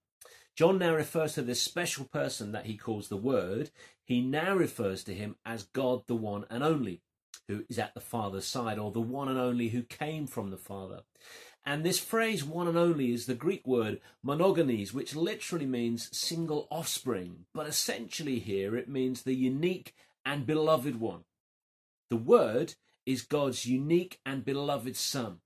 John 0.55 0.77
now 0.77 0.93
refers 0.93 1.33
to 1.33 1.41
this 1.41 1.61
special 1.61 2.05
person 2.05 2.51
that 2.51 2.67
he 2.67 2.77
calls 2.77 3.07
the 3.07 3.17
Word. 3.17 3.71
He 4.05 4.21
now 4.21 4.55
refers 4.55 5.03
to 5.05 5.13
him 5.13 5.35
as 5.45 5.63
God, 5.63 6.03
the 6.05 6.15
one 6.15 6.45
and 6.49 6.63
only, 6.63 7.01
who 7.47 7.63
is 7.69 7.79
at 7.79 7.95
the 7.95 7.99
Father's 7.99 8.45
side, 8.45 8.77
or 8.77 8.91
the 8.91 9.01
one 9.01 9.27
and 9.27 9.39
only 9.39 9.69
who 9.69 9.81
came 9.81 10.27
from 10.27 10.51
the 10.51 10.57
Father. 10.57 11.01
And 11.65 11.84
this 11.84 12.00
phrase, 12.00 12.43
one 12.43 12.67
and 12.67 12.77
only, 12.77 13.13
is 13.13 13.25
the 13.25 13.34
Greek 13.34 13.65
word 13.65 14.01
monogenes, 14.25 14.93
which 14.93 15.15
literally 15.15 15.65
means 15.65 16.15
single 16.15 16.67
offspring. 16.70 17.46
But 17.53 17.67
essentially, 17.67 18.39
here 18.39 18.75
it 18.75 18.89
means 18.89 19.22
the 19.22 19.34
unique 19.34 19.96
and 20.25 20.46
beloved 20.46 21.00
one. 21.00 21.24
The 22.10 22.17
Word 22.17 22.75
is 23.05 23.22
God's 23.22 23.65
unique 23.65 24.20
and 24.25 24.46
beloved 24.46 24.96
Son. 24.96 25.39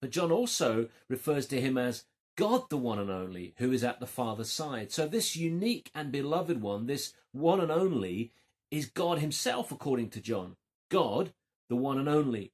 But 0.00 0.10
John 0.10 0.30
also 0.30 0.88
refers 1.08 1.46
to 1.46 1.60
him 1.60 1.76
as 1.76 2.04
God, 2.36 2.70
the 2.70 2.76
one 2.76 3.00
and 3.00 3.10
only, 3.10 3.54
who 3.58 3.72
is 3.72 3.82
at 3.82 3.98
the 3.98 4.06
Father's 4.06 4.50
side. 4.50 4.92
So, 4.92 5.08
this 5.08 5.34
unique 5.34 5.90
and 5.92 6.12
beloved 6.12 6.62
one, 6.62 6.86
this 6.86 7.14
one 7.32 7.60
and 7.60 7.72
only, 7.72 8.32
is 8.70 8.86
God 8.86 9.18
Himself, 9.18 9.72
according 9.72 10.10
to 10.10 10.20
John. 10.20 10.56
God, 10.88 11.32
the 11.68 11.74
one 11.76 11.98
and 11.98 12.08
only. 12.08 12.52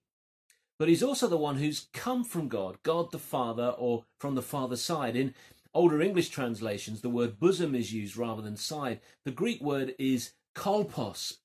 But 0.79 0.89
He's 0.89 1.03
also 1.03 1.29
the 1.29 1.37
one 1.37 1.57
who's 1.57 1.89
come 1.93 2.25
from 2.25 2.49
God, 2.49 2.79
God 2.83 3.13
the 3.13 3.19
Father, 3.19 3.75
or 3.79 4.05
from 4.19 4.35
the 4.35 4.43
Father's 4.43 4.83
side. 4.83 5.17
In 5.17 5.35
older 5.73 6.01
English 6.01 6.31
translations, 6.31 7.01
the 7.01 7.09
word 7.09 7.39
bosom 7.39 7.75
is 7.75 7.93
used 7.93 8.17
rather 8.17 8.43
than 8.43 8.57
side. 8.57 9.01
The 9.25 9.31
Greek 9.31 9.61
word 9.61 9.95
is 9.99 10.33
kolpos, 10.55 11.39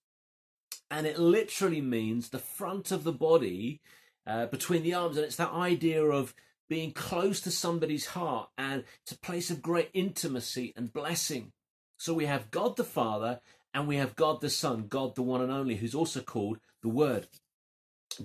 and 0.89 1.05
it 1.05 1.19
literally 1.19 1.81
means 1.81 2.29
the 2.29 2.39
front 2.39 2.91
of 2.91 3.03
the 3.03 3.13
body 3.13 3.81
uh, 4.25 4.47
between 4.47 4.83
the 4.83 4.93
arms. 4.93 5.17
And 5.17 5.25
it's 5.25 5.35
that 5.37 5.51
idea 5.51 6.03
of 6.03 6.33
being 6.69 6.91
close 6.91 7.41
to 7.41 7.51
somebody's 7.51 8.07
heart 8.07 8.49
and 8.57 8.83
it's 9.01 9.11
a 9.11 9.17
place 9.17 9.49
of 9.49 9.61
great 9.61 9.89
intimacy 9.93 10.71
and 10.77 10.93
blessing. 10.93 11.51
So 11.97 12.13
we 12.13 12.27
have 12.27 12.51
God 12.51 12.77
the 12.77 12.83
Father 12.83 13.41
and 13.73 13.87
we 13.87 13.97
have 13.97 14.15
God 14.15 14.39
the 14.39 14.49
Son, 14.49 14.85
God 14.87 15.15
the 15.15 15.23
one 15.23 15.41
and 15.41 15.51
only, 15.51 15.75
who's 15.75 15.95
also 15.95 16.21
called 16.21 16.59
the 16.81 16.89
Word. 16.89 17.27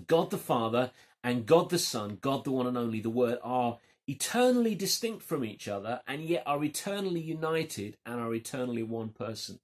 God 0.07 0.31
the 0.31 0.39
Father 0.39 0.91
and 1.23 1.47
God 1.47 1.71
the 1.71 1.79
Son, 1.79 2.19
God 2.21 2.45
the 2.45 2.51
one 2.51 2.67
and 2.67 2.77
only, 2.77 3.01
the 3.01 3.11
Word, 3.11 3.39
are 3.43 3.79
eternally 4.07 4.75
distinct 4.75 5.23
from 5.23 5.45
each 5.45 5.67
other 5.67 6.01
and 6.07 6.23
yet 6.23 6.43
are 6.47 6.63
eternally 6.63 7.21
united 7.21 7.97
and 8.05 8.21
are 8.21 8.35
eternally 8.35 8.83
one 8.83 9.09
person. 9.09 9.61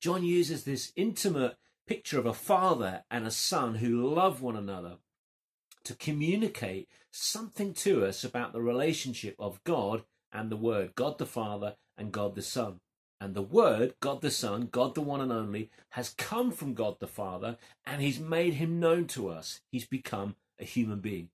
John 0.00 0.24
uses 0.24 0.64
this 0.64 0.92
intimate 0.96 1.56
picture 1.86 2.18
of 2.18 2.26
a 2.26 2.34
father 2.34 3.04
and 3.10 3.26
a 3.26 3.30
son 3.30 3.76
who 3.76 4.14
love 4.14 4.42
one 4.42 4.56
another 4.56 4.98
to 5.84 5.94
communicate 5.94 6.88
something 7.10 7.72
to 7.72 8.04
us 8.04 8.24
about 8.24 8.52
the 8.52 8.60
relationship 8.60 9.34
of 9.38 9.64
God 9.64 10.04
and 10.30 10.50
the 10.50 10.56
Word, 10.56 10.94
God 10.94 11.16
the 11.16 11.26
Father 11.26 11.76
and 11.96 12.12
God 12.12 12.34
the 12.34 12.42
Son. 12.42 12.80
And 13.20 13.34
the 13.34 13.42
Word, 13.42 13.94
God 14.00 14.20
the 14.20 14.30
Son, 14.30 14.68
God 14.70 14.94
the 14.94 15.00
one 15.00 15.20
and 15.20 15.32
only, 15.32 15.70
has 15.90 16.10
come 16.10 16.52
from 16.52 16.74
God 16.74 17.00
the 17.00 17.08
Father 17.08 17.56
and 17.84 18.00
He's 18.00 18.20
made 18.20 18.54
Him 18.54 18.78
known 18.78 19.06
to 19.08 19.28
us. 19.28 19.60
He's 19.72 19.86
become 19.86 20.36
a 20.58 20.64
human 20.64 21.00
being. 21.00 21.30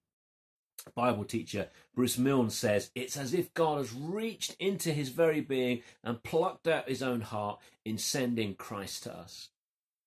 Bible 0.94 1.24
teacher 1.24 1.68
Bruce 1.94 2.18
Milne 2.18 2.50
says 2.50 2.90
it's 2.94 3.16
as 3.16 3.32
if 3.32 3.54
God 3.54 3.78
has 3.78 3.92
reached 3.92 4.54
into 4.58 4.92
his 4.92 5.08
very 5.08 5.40
being 5.40 5.82
and 6.02 6.22
plucked 6.22 6.68
out 6.68 6.88
his 6.88 7.02
own 7.02 7.22
heart 7.22 7.58
in 7.84 7.96
sending 7.96 8.54
Christ 8.54 9.04
to 9.04 9.16
us. 9.16 9.48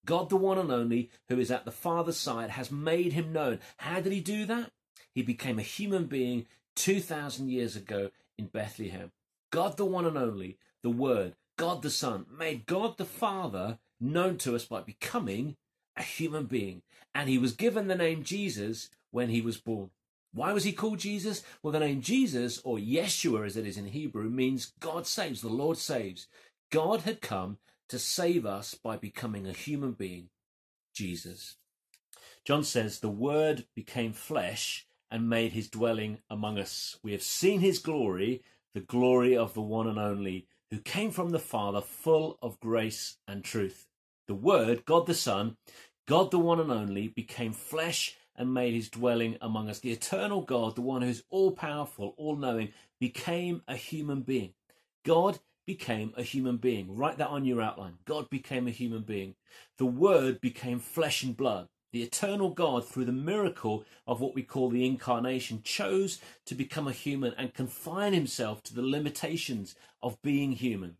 God, 0.05 0.29
the 0.29 0.38
one 0.38 0.57
and 0.57 0.72
only, 0.72 1.10
who 1.27 1.39
is 1.39 1.51
at 1.51 1.65
the 1.65 1.72
Father's 1.72 2.17
side, 2.17 2.51
has 2.51 2.72
made 2.72 3.13
him 3.13 3.34
known. 3.34 3.60
How 3.77 4.00
did 4.00 4.13
he 4.13 4.22
do 4.22 4.46
that? 4.46 4.72
He 5.13 5.22
became 5.22 5.60
a 5.60 5.63
human 5.63 6.05
being 6.05 6.46
2,000 6.77 7.50
years 7.50 7.75
ago 7.75 8.12
in 8.38 8.46
Bethlehem. 8.46 9.12
God, 9.51 9.75
the 9.75 9.86
one 9.86 10.05
and 10.05 10.17
only, 10.17 10.57
the 10.81 10.89
Word, 10.89 11.36
God 11.57 11.81
the 11.81 11.89
Son, 11.89 12.25
made 12.37 12.65
God 12.65 12.97
the 12.97 13.05
Father 13.05 13.79
known 13.99 14.37
to 14.39 14.55
us 14.55 14.65
by 14.65 14.81
becoming 14.81 15.57
a 15.95 16.03
human 16.03 16.45
being. 16.45 16.83
And 17.13 17.27
he 17.27 17.37
was 17.37 17.53
given 17.53 17.87
the 17.87 17.95
name 17.95 18.23
Jesus 18.23 18.89
when 19.11 19.29
he 19.29 19.41
was 19.41 19.57
born. 19.57 19.89
Why 20.33 20.53
was 20.53 20.63
he 20.63 20.71
called 20.71 20.99
Jesus? 20.99 21.43
Well, 21.63 21.73
the 21.73 21.79
name 21.79 22.01
Jesus, 22.01 22.61
or 22.63 22.77
Yeshua 22.77 23.45
as 23.45 23.57
it 23.57 23.65
is 23.65 23.77
in 23.77 23.87
Hebrew, 23.87 24.29
means 24.29 24.73
God 24.79 25.07
saves, 25.07 25.41
the 25.41 25.49
Lord 25.49 25.77
saves. 25.77 26.27
God 26.69 27.01
had 27.01 27.21
come 27.21 27.57
to 27.89 27.97
save 27.97 28.45
us 28.45 28.75
by 28.75 28.97
becoming 28.97 29.47
a 29.47 29.53
human 29.53 29.93
being, 29.93 30.29
Jesus. 30.93 31.55
John 32.45 32.63
says, 32.63 32.99
The 32.99 33.09
Word 33.09 33.65
became 33.75 34.13
flesh 34.13 34.85
and 35.09 35.29
made 35.29 35.53
his 35.53 35.69
dwelling 35.69 36.19
among 36.29 36.59
us. 36.59 36.97
We 37.01 37.13
have 37.13 37.23
seen 37.23 37.61
his 37.61 37.79
glory, 37.79 38.43
the 38.73 38.81
glory 38.81 39.35
of 39.35 39.53
the 39.53 39.61
one 39.61 39.87
and 39.87 39.97
only, 39.97 40.47
who 40.71 40.79
came 40.79 41.12
from 41.12 41.29
the 41.29 41.39
Father, 41.39 41.81
full 41.81 42.38
of 42.41 42.59
grace 42.59 43.17
and 43.27 43.43
truth. 43.43 43.88
The 44.27 44.36
Word, 44.36 44.86
God 44.86 45.07
the 45.07 45.13
Son, 45.13 45.57
God, 46.07 46.31
the 46.31 46.39
one 46.39 46.59
and 46.59 46.71
only, 46.71 47.07
became 47.07 47.53
flesh 47.53 48.15
and 48.36 48.53
made 48.53 48.74
his 48.74 48.89
dwelling 48.89 49.38
among 49.41 49.69
us. 49.69 49.79
The 49.79 49.91
eternal 49.91 50.41
God, 50.41 50.75
the 50.75 50.81
one 50.81 51.01
who's 51.01 51.24
all 51.29 51.51
powerful, 51.51 52.13
all 52.17 52.36
knowing, 52.36 52.74
became 53.00 53.62
a 53.67 53.75
human 53.75 54.21
being. 54.21 54.53
God 55.05 55.39
became 55.65 56.13
a 56.15 56.24
human 56.24 56.57
being. 56.57 56.95
Write 56.95 57.17
that 57.17 57.29
on 57.29 57.45
your 57.45 57.62
outline. 57.62 57.95
God 58.05 58.29
became 58.29 58.67
a 58.67 58.71
human 58.71 59.01
being. 59.01 59.36
The 59.77 59.86
Word 59.86 60.39
became 60.39 60.79
flesh 60.79 61.24
and 61.24 61.36
blood. 61.36 61.67
The 61.91 62.03
eternal 62.03 62.50
God, 62.50 62.86
through 62.86 63.06
the 63.06 63.12
miracle 63.12 63.86
of 64.06 64.20
what 64.20 64.36
we 64.36 64.44
call 64.44 64.70
the 64.70 64.86
incarnation, 64.86 65.62
chose 65.63 66.20
to 66.46 66.56
become 66.56 66.88
a 66.88 66.91
human 66.91 67.34
and 67.38 67.53
confine 67.53 68.13
himself 68.13 68.62
to 68.63 68.74
the 68.74 68.82
limitations 68.82 69.75
of 70.01 70.22
being 70.22 70.51
human. 70.51 70.98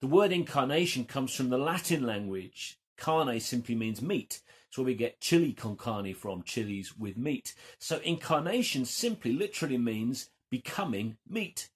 The 0.00 0.06
word 0.06 0.32
incarnation 0.32 1.04
comes 1.04 1.34
from 1.34 1.48
the 1.48 1.58
Latin 1.58 2.04
language. 2.04 2.78
Carne 2.96 3.40
simply 3.40 3.74
means 3.74 4.00
meat. 4.00 4.40
It's 4.68 4.78
where 4.78 4.86
we 4.86 4.94
get 4.94 5.20
chili 5.20 5.52
con 5.52 5.76
carne 5.76 6.14
from, 6.14 6.42
chilies 6.44 6.96
with 6.96 7.16
meat. 7.16 7.54
So 7.78 7.98
incarnation 7.98 8.84
simply 8.84 9.32
literally 9.32 9.78
means 9.78 10.30
becoming 10.50 11.18
meat. 11.28 11.68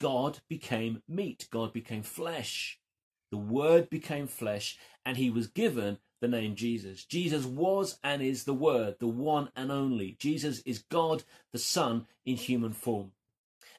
God 0.00 0.40
became 0.48 1.02
meat. 1.08 1.46
God 1.50 1.72
became 1.72 2.02
flesh. 2.02 2.78
The 3.30 3.38
Word 3.38 3.88
became 3.88 4.26
flesh, 4.26 4.78
and 5.06 5.16
he 5.16 5.30
was 5.30 5.46
given 5.46 5.98
the 6.22 6.28
name 6.28 6.54
Jesus. 6.54 7.04
Jesus 7.04 7.44
was 7.44 7.98
and 8.02 8.22
is 8.22 8.44
the 8.44 8.54
Word, 8.54 8.96
the 9.00 9.08
one 9.08 9.50
and 9.54 9.70
only. 9.70 10.16
Jesus 10.18 10.60
is 10.60 10.78
God, 10.78 11.24
the 11.52 11.58
Son, 11.58 12.06
in 12.24 12.36
human 12.36 12.72
form. 12.72 13.10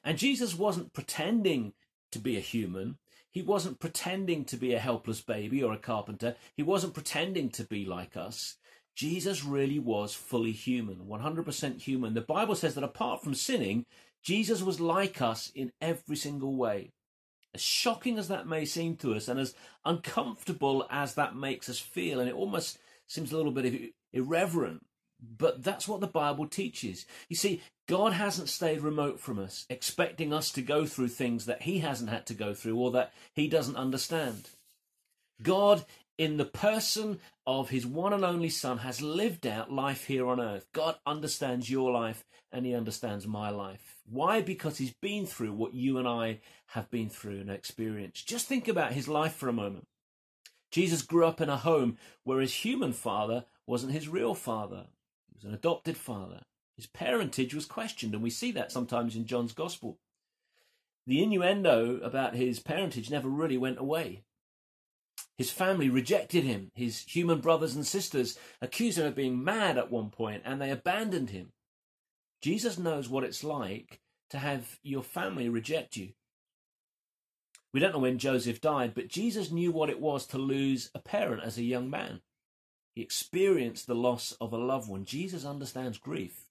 And 0.04 0.18
Jesus 0.18 0.54
wasn't 0.54 0.92
pretending 0.92 1.72
to 2.12 2.18
be 2.20 2.36
a 2.36 2.40
human. 2.40 2.98
He 3.30 3.42
wasn't 3.42 3.80
pretending 3.80 4.44
to 4.44 4.56
be 4.56 4.74
a 4.74 4.78
helpless 4.78 5.22
baby 5.22 5.62
or 5.62 5.72
a 5.72 5.78
carpenter. 5.78 6.36
He 6.54 6.62
wasn't 6.62 6.94
pretending 6.94 7.48
to 7.50 7.64
be 7.64 7.86
like 7.86 8.16
us. 8.16 8.56
Jesus 8.94 9.42
really 9.42 9.78
was 9.78 10.14
fully 10.14 10.52
human, 10.52 11.06
100% 11.06 11.80
human. 11.80 12.14
The 12.14 12.20
Bible 12.20 12.54
says 12.54 12.74
that 12.74 12.84
apart 12.84 13.24
from 13.24 13.34
sinning, 13.34 13.86
Jesus 14.22 14.62
was 14.62 14.80
like 14.80 15.20
us 15.20 15.50
in 15.54 15.72
every 15.80 16.16
single 16.16 16.54
way. 16.54 16.92
As 17.54 17.60
shocking 17.60 18.18
as 18.18 18.28
that 18.28 18.46
may 18.46 18.64
seem 18.64 18.96
to 18.96 19.14
us, 19.14 19.28
and 19.28 19.38
as 19.38 19.54
uncomfortable 19.84 20.86
as 20.90 21.14
that 21.14 21.36
makes 21.36 21.68
us 21.68 21.78
feel, 21.78 22.20
and 22.20 22.28
it 22.28 22.34
almost 22.34 22.78
seems 23.06 23.32
a 23.32 23.36
little 23.36 23.52
bit 23.52 23.92
irreverent, 24.12 24.84
but 25.20 25.62
that's 25.62 25.86
what 25.86 26.00
the 26.00 26.06
Bible 26.06 26.46
teaches. 26.46 27.06
You 27.28 27.36
see, 27.36 27.62
God 27.86 28.12
hasn't 28.12 28.48
stayed 28.48 28.80
remote 28.80 29.20
from 29.20 29.38
us, 29.38 29.66
expecting 29.70 30.32
us 30.32 30.50
to 30.52 30.62
go 30.62 30.84
through 30.86 31.08
things 31.08 31.46
that 31.46 31.62
He 31.62 31.78
hasn't 31.78 32.10
had 32.10 32.26
to 32.26 32.34
go 32.34 32.54
through 32.54 32.76
or 32.76 32.90
that 32.92 33.12
He 33.34 33.48
doesn't 33.48 33.76
understand. 33.76 34.50
God 35.42 35.84
in 36.18 36.36
the 36.36 36.44
person 36.44 37.20
of 37.46 37.70
his 37.70 37.86
one 37.86 38.12
and 38.12 38.24
only 38.24 38.48
Son, 38.48 38.78
has 38.78 39.02
lived 39.02 39.46
out 39.46 39.72
life 39.72 40.04
here 40.04 40.26
on 40.26 40.40
earth. 40.40 40.66
God 40.72 40.96
understands 41.06 41.70
your 41.70 41.90
life 41.92 42.24
and 42.50 42.64
he 42.64 42.74
understands 42.74 43.26
my 43.26 43.50
life. 43.50 43.96
Why? 44.06 44.40
Because 44.40 44.78
he's 44.78 44.94
been 44.94 45.26
through 45.26 45.52
what 45.52 45.74
you 45.74 45.98
and 45.98 46.06
I 46.06 46.40
have 46.68 46.90
been 46.90 47.08
through 47.08 47.40
and 47.40 47.50
experienced. 47.50 48.28
Just 48.28 48.46
think 48.46 48.68
about 48.68 48.92
his 48.92 49.08
life 49.08 49.34
for 49.34 49.48
a 49.48 49.52
moment. 49.52 49.86
Jesus 50.70 51.02
grew 51.02 51.26
up 51.26 51.40
in 51.40 51.48
a 51.48 51.56
home 51.56 51.98
where 52.22 52.40
his 52.40 52.54
human 52.54 52.92
father 52.92 53.44
wasn't 53.66 53.92
his 53.92 54.08
real 54.08 54.34
father, 54.34 54.86
he 55.28 55.34
was 55.34 55.44
an 55.44 55.54
adopted 55.54 55.96
father. 55.96 56.42
His 56.76 56.86
parentage 56.86 57.54
was 57.54 57.66
questioned, 57.66 58.14
and 58.14 58.22
we 58.22 58.30
see 58.30 58.50
that 58.52 58.72
sometimes 58.72 59.14
in 59.14 59.26
John's 59.26 59.52
Gospel. 59.52 59.98
The 61.06 61.22
innuendo 61.22 61.98
about 61.98 62.34
his 62.34 62.58
parentage 62.58 63.10
never 63.10 63.28
really 63.28 63.56
went 63.56 63.78
away. 63.78 64.22
His 65.36 65.50
family 65.50 65.88
rejected 65.88 66.44
him. 66.44 66.70
His 66.74 67.00
human 67.00 67.40
brothers 67.40 67.74
and 67.74 67.86
sisters 67.86 68.38
accused 68.60 68.98
him 68.98 69.06
of 69.06 69.16
being 69.16 69.42
mad 69.42 69.76
at 69.76 69.90
one 69.90 70.10
point 70.10 70.42
and 70.44 70.60
they 70.60 70.70
abandoned 70.70 71.30
him. 71.30 71.52
Jesus 72.40 72.78
knows 72.78 73.08
what 73.08 73.24
it's 73.24 73.42
like 73.42 74.00
to 74.30 74.38
have 74.38 74.78
your 74.82 75.02
family 75.02 75.48
reject 75.48 75.96
you. 75.96 76.10
We 77.72 77.80
don't 77.80 77.92
know 77.92 77.98
when 77.98 78.18
Joseph 78.18 78.60
died, 78.60 78.92
but 78.94 79.08
Jesus 79.08 79.50
knew 79.50 79.72
what 79.72 79.90
it 79.90 80.00
was 80.00 80.26
to 80.28 80.38
lose 80.38 80.90
a 80.94 81.00
parent 81.00 81.42
as 81.42 81.58
a 81.58 81.64
young 81.64 81.90
man. 81.90 82.20
He 82.94 83.02
experienced 83.02 83.88
the 83.88 83.96
loss 83.96 84.36
of 84.40 84.52
a 84.52 84.56
loved 84.56 84.88
one. 84.88 85.04
Jesus 85.04 85.44
understands 85.44 85.98
grief. 85.98 86.43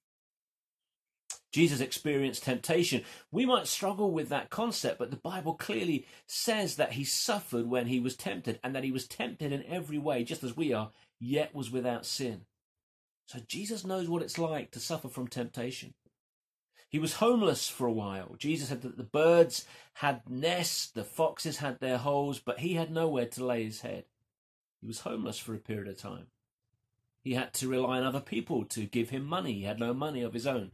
Jesus 1.53 1.81
experienced 1.81 2.43
temptation. 2.43 3.03
We 3.31 3.45
might 3.45 3.67
struggle 3.67 4.11
with 4.11 4.29
that 4.29 4.49
concept, 4.49 4.97
but 4.97 5.11
the 5.11 5.17
Bible 5.17 5.53
clearly 5.53 6.07
says 6.25 6.75
that 6.75 6.93
he 6.93 7.03
suffered 7.03 7.67
when 7.67 7.85
he 7.85 7.99
was 7.99 8.17
tempted 8.17 8.59
and 8.63 8.75
that 8.75 8.83
he 8.83 8.91
was 8.91 9.07
tempted 9.07 9.53
in 9.53 9.63
every 9.65 9.99
way, 9.99 10.23
just 10.23 10.43
as 10.43 10.57
we 10.57 10.73
are, 10.73 10.89
yet 11.19 11.53
was 11.53 11.69
without 11.69 12.07
sin. 12.07 12.41
So 13.27 13.39
Jesus 13.47 13.85
knows 13.85 14.09
what 14.09 14.23
it's 14.23 14.39
like 14.39 14.71
to 14.71 14.79
suffer 14.79 15.07
from 15.07 15.27
temptation. 15.27 15.93
He 16.89 16.97
was 16.97 17.13
homeless 17.13 17.69
for 17.69 17.85
a 17.85 17.93
while. 17.93 18.35
Jesus 18.39 18.69
said 18.69 18.81
that 18.81 18.97
the 18.97 19.03
birds 19.03 19.67
had 19.93 20.27
nests, 20.27 20.87
the 20.87 21.03
foxes 21.03 21.57
had 21.57 21.79
their 21.79 21.99
holes, 21.99 22.39
but 22.39 22.59
he 22.59 22.73
had 22.73 22.91
nowhere 22.91 23.27
to 23.27 23.45
lay 23.45 23.63
his 23.63 23.81
head. 23.81 24.05
He 24.81 24.87
was 24.87 25.01
homeless 25.01 25.37
for 25.37 25.53
a 25.53 25.59
period 25.59 25.87
of 25.87 25.99
time. 25.99 26.27
He 27.21 27.35
had 27.35 27.53
to 27.53 27.69
rely 27.69 27.99
on 27.99 28.03
other 28.03 28.19
people 28.19 28.65
to 28.65 28.85
give 28.85 29.11
him 29.11 29.23
money. 29.23 29.53
He 29.53 29.63
had 29.63 29.79
no 29.79 29.93
money 29.93 30.23
of 30.23 30.33
his 30.33 30.47
own 30.47 30.71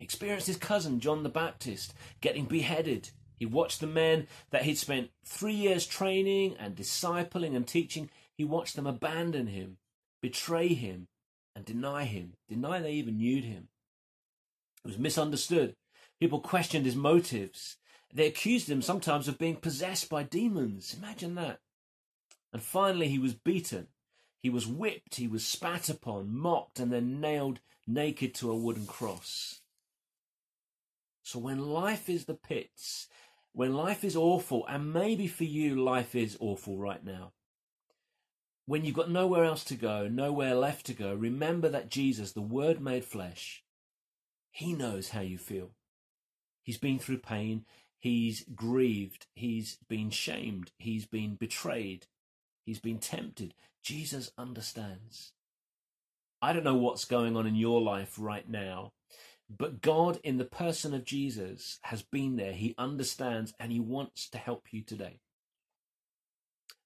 experienced 0.00 0.46
his 0.46 0.56
cousin, 0.56 1.00
John 1.00 1.22
the 1.22 1.28
Baptist, 1.28 1.94
getting 2.20 2.44
beheaded. 2.44 3.10
He 3.36 3.46
watched 3.46 3.80
the 3.80 3.86
men 3.86 4.26
that 4.50 4.62
he'd 4.62 4.78
spent 4.78 5.10
three 5.24 5.54
years 5.54 5.86
training 5.86 6.56
and 6.58 6.74
discipling 6.74 7.54
and 7.54 7.66
teaching, 7.66 8.10
he 8.34 8.44
watched 8.44 8.76
them 8.76 8.86
abandon 8.86 9.48
him, 9.48 9.78
betray 10.20 10.68
him, 10.68 11.08
and 11.54 11.64
deny 11.64 12.04
him, 12.04 12.34
deny 12.48 12.80
they 12.80 12.92
even 12.92 13.18
knew 13.18 13.42
him. 13.42 13.68
He 14.84 14.88
was 14.88 14.98
misunderstood. 14.98 15.74
People 16.20 16.40
questioned 16.40 16.86
his 16.86 16.96
motives. 16.96 17.76
They 18.12 18.26
accused 18.26 18.70
him 18.70 18.80
sometimes 18.80 19.28
of 19.28 19.38
being 19.38 19.56
possessed 19.56 20.08
by 20.08 20.22
demons. 20.22 20.96
Imagine 20.96 21.34
that. 21.34 21.60
And 22.52 22.62
finally, 22.62 23.08
he 23.08 23.18
was 23.18 23.34
beaten. 23.34 23.88
He 24.40 24.50
was 24.50 24.66
whipped. 24.66 25.16
He 25.16 25.26
was 25.26 25.44
spat 25.44 25.88
upon, 25.88 26.34
mocked, 26.34 26.78
and 26.78 26.92
then 26.92 27.20
nailed 27.20 27.60
naked 27.86 28.34
to 28.36 28.50
a 28.50 28.56
wooden 28.56 28.86
cross. 28.86 29.60
So 31.28 31.38
when 31.38 31.58
life 31.58 32.08
is 32.08 32.24
the 32.24 32.32
pits, 32.32 33.06
when 33.52 33.74
life 33.74 34.02
is 34.02 34.16
awful, 34.16 34.66
and 34.66 34.94
maybe 34.94 35.26
for 35.26 35.44
you 35.44 35.76
life 35.76 36.14
is 36.14 36.38
awful 36.40 36.78
right 36.78 37.04
now, 37.04 37.32
when 38.64 38.82
you've 38.82 38.96
got 38.96 39.10
nowhere 39.10 39.44
else 39.44 39.62
to 39.64 39.74
go, 39.74 40.08
nowhere 40.08 40.54
left 40.54 40.86
to 40.86 40.94
go, 40.94 41.12
remember 41.12 41.68
that 41.68 41.90
Jesus, 41.90 42.32
the 42.32 42.40
Word 42.40 42.80
made 42.80 43.04
flesh, 43.04 43.62
He 44.50 44.72
knows 44.72 45.10
how 45.10 45.20
you 45.20 45.36
feel. 45.36 45.72
He's 46.62 46.78
been 46.78 46.98
through 46.98 47.18
pain, 47.18 47.66
He's 47.98 48.46
grieved, 48.54 49.26
He's 49.34 49.76
been 49.86 50.08
shamed, 50.08 50.72
He's 50.78 51.04
been 51.04 51.34
betrayed, 51.34 52.06
He's 52.64 52.80
been 52.80 53.00
tempted. 53.00 53.52
Jesus 53.82 54.30
understands. 54.38 55.32
I 56.40 56.54
don't 56.54 56.64
know 56.64 56.76
what's 56.76 57.04
going 57.04 57.36
on 57.36 57.46
in 57.46 57.54
your 57.54 57.82
life 57.82 58.14
right 58.18 58.48
now, 58.48 58.92
but 59.50 59.80
God, 59.80 60.20
in 60.22 60.36
the 60.36 60.44
person 60.44 60.92
of 60.92 61.04
Jesus, 61.04 61.78
has 61.82 62.02
been 62.02 62.36
there. 62.36 62.52
He 62.52 62.74
understands 62.76 63.54
and 63.58 63.72
He 63.72 63.80
wants 63.80 64.28
to 64.30 64.38
help 64.38 64.72
you 64.72 64.82
today. 64.82 65.20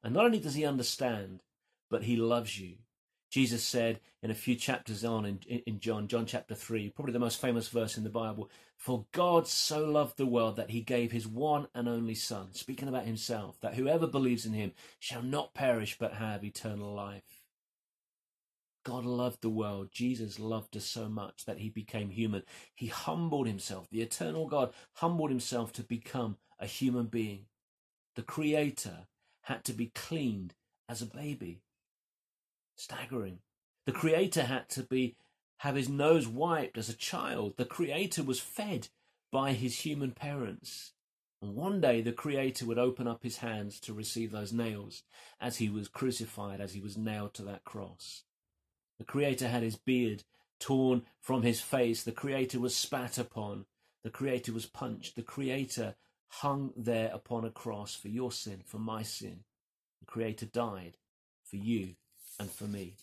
And 0.04 0.14
not 0.14 0.26
only 0.26 0.38
does 0.38 0.54
He 0.54 0.64
understand, 0.64 1.42
but 1.90 2.04
He 2.04 2.16
loves 2.16 2.58
you. 2.58 2.76
Jesus 3.30 3.64
said 3.64 3.98
in 4.22 4.30
a 4.30 4.34
few 4.34 4.54
chapters 4.54 5.04
on 5.04 5.24
in, 5.24 5.38
in 5.66 5.80
John, 5.80 6.06
John 6.06 6.26
chapter 6.26 6.54
3, 6.54 6.90
probably 6.90 7.14
the 7.14 7.18
most 7.18 7.40
famous 7.40 7.68
verse 7.68 7.96
in 7.96 8.04
the 8.04 8.10
Bible, 8.10 8.50
For 8.76 9.06
God 9.10 9.48
so 9.48 9.84
loved 9.84 10.16
the 10.16 10.26
world 10.26 10.56
that 10.56 10.70
He 10.70 10.82
gave 10.82 11.10
His 11.10 11.26
one 11.26 11.66
and 11.74 11.88
only 11.88 12.14
Son, 12.14 12.52
speaking 12.52 12.88
about 12.88 13.06
Himself, 13.06 13.58
that 13.60 13.74
whoever 13.74 14.06
believes 14.06 14.46
in 14.46 14.52
Him 14.52 14.72
shall 15.00 15.22
not 15.22 15.54
perish 15.54 15.96
but 15.98 16.14
have 16.14 16.44
eternal 16.44 16.94
life. 16.94 17.41
God 18.84 19.04
loved 19.04 19.42
the 19.42 19.50
world. 19.50 19.90
Jesus 19.92 20.38
loved 20.38 20.76
us 20.76 20.84
so 20.84 21.08
much 21.08 21.44
that 21.44 21.58
he 21.58 21.68
became 21.68 22.10
human. 22.10 22.42
He 22.74 22.88
humbled 22.88 23.46
himself. 23.46 23.88
The 23.90 24.02
eternal 24.02 24.46
God 24.46 24.72
humbled 24.94 25.30
himself 25.30 25.72
to 25.74 25.82
become 25.82 26.36
a 26.58 26.66
human 26.66 27.06
being. 27.06 27.46
The 28.14 28.22
Creator 28.22 29.06
had 29.42 29.64
to 29.64 29.72
be 29.72 29.92
cleaned 29.94 30.54
as 30.88 31.02
a 31.02 31.06
baby. 31.06 31.62
Staggering. 32.76 33.38
The 33.86 33.92
Creator 33.92 34.44
had 34.44 34.68
to 34.70 34.82
be 34.82 35.16
have 35.58 35.76
his 35.76 35.88
nose 35.88 36.26
wiped 36.26 36.76
as 36.76 36.88
a 36.88 36.94
child. 36.94 37.56
The 37.56 37.64
Creator 37.64 38.24
was 38.24 38.40
fed 38.40 38.88
by 39.30 39.52
his 39.52 39.80
human 39.80 40.10
parents. 40.10 40.92
And 41.40 41.54
one 41.54 41.80
day 41.80 42.00
the 42.00 42.12
Creator 42.12 42.66
would 42.66 42.78
open 42.78 43.06
up 43.06 43.22
his 43.22 43.38
hands 43.38 43.78
to 43.80 43.94
receive 43.94 44.32
those 44.32 44.52
nails 44.52 45.04
as 45.40 45.58
he 45.58 45.68
was 45.68 45.88
crucified, 45.88 46.60
as 46.60 46.72
he 46.72 46.80
was 46.80 46.96
nailed 46.96 47.34
to 47.34 47.42
that 47.42 47.64
cross. 47.64 48.24
The 49.02 49.06
Creator 49.06 49.48
had 49.48 49.64
his 49.64 49.74
beard 49.74 50.22
torn 50.60 51.02
from 51.20 51.42
his 51.42 51.60
face. 51.60 52.04
The 52.04 52.12
Creator 52.12 52.60
was 52.60 52.76
spat 52.76 53.18
upon. 53.18 53.66
The 54.04 54.10
Creator 54.10 54.52
was 54.52 54.66
punched. 54.66 55.16
The 55.16 55.22
Creator 55.22 55.96
hung 56.28 56.72
there 56.76 57.10
upon 57.12 57.44
a 57.44 57.50
cross 57.50 57.96
for 57.96 58.06
your 58.06 58.30
sin, 58.30 58.62
for 58.64 58.78
my 58.78 59.02
sin. 59.02 59.40
The 59.98 60.06
Creator 60.06 60.46
died 60.46 60.98
for 61.42 61.56
you 61.56 61.96
and 62.38 62.48
for 62.48 62.66
me. 62.66 62.94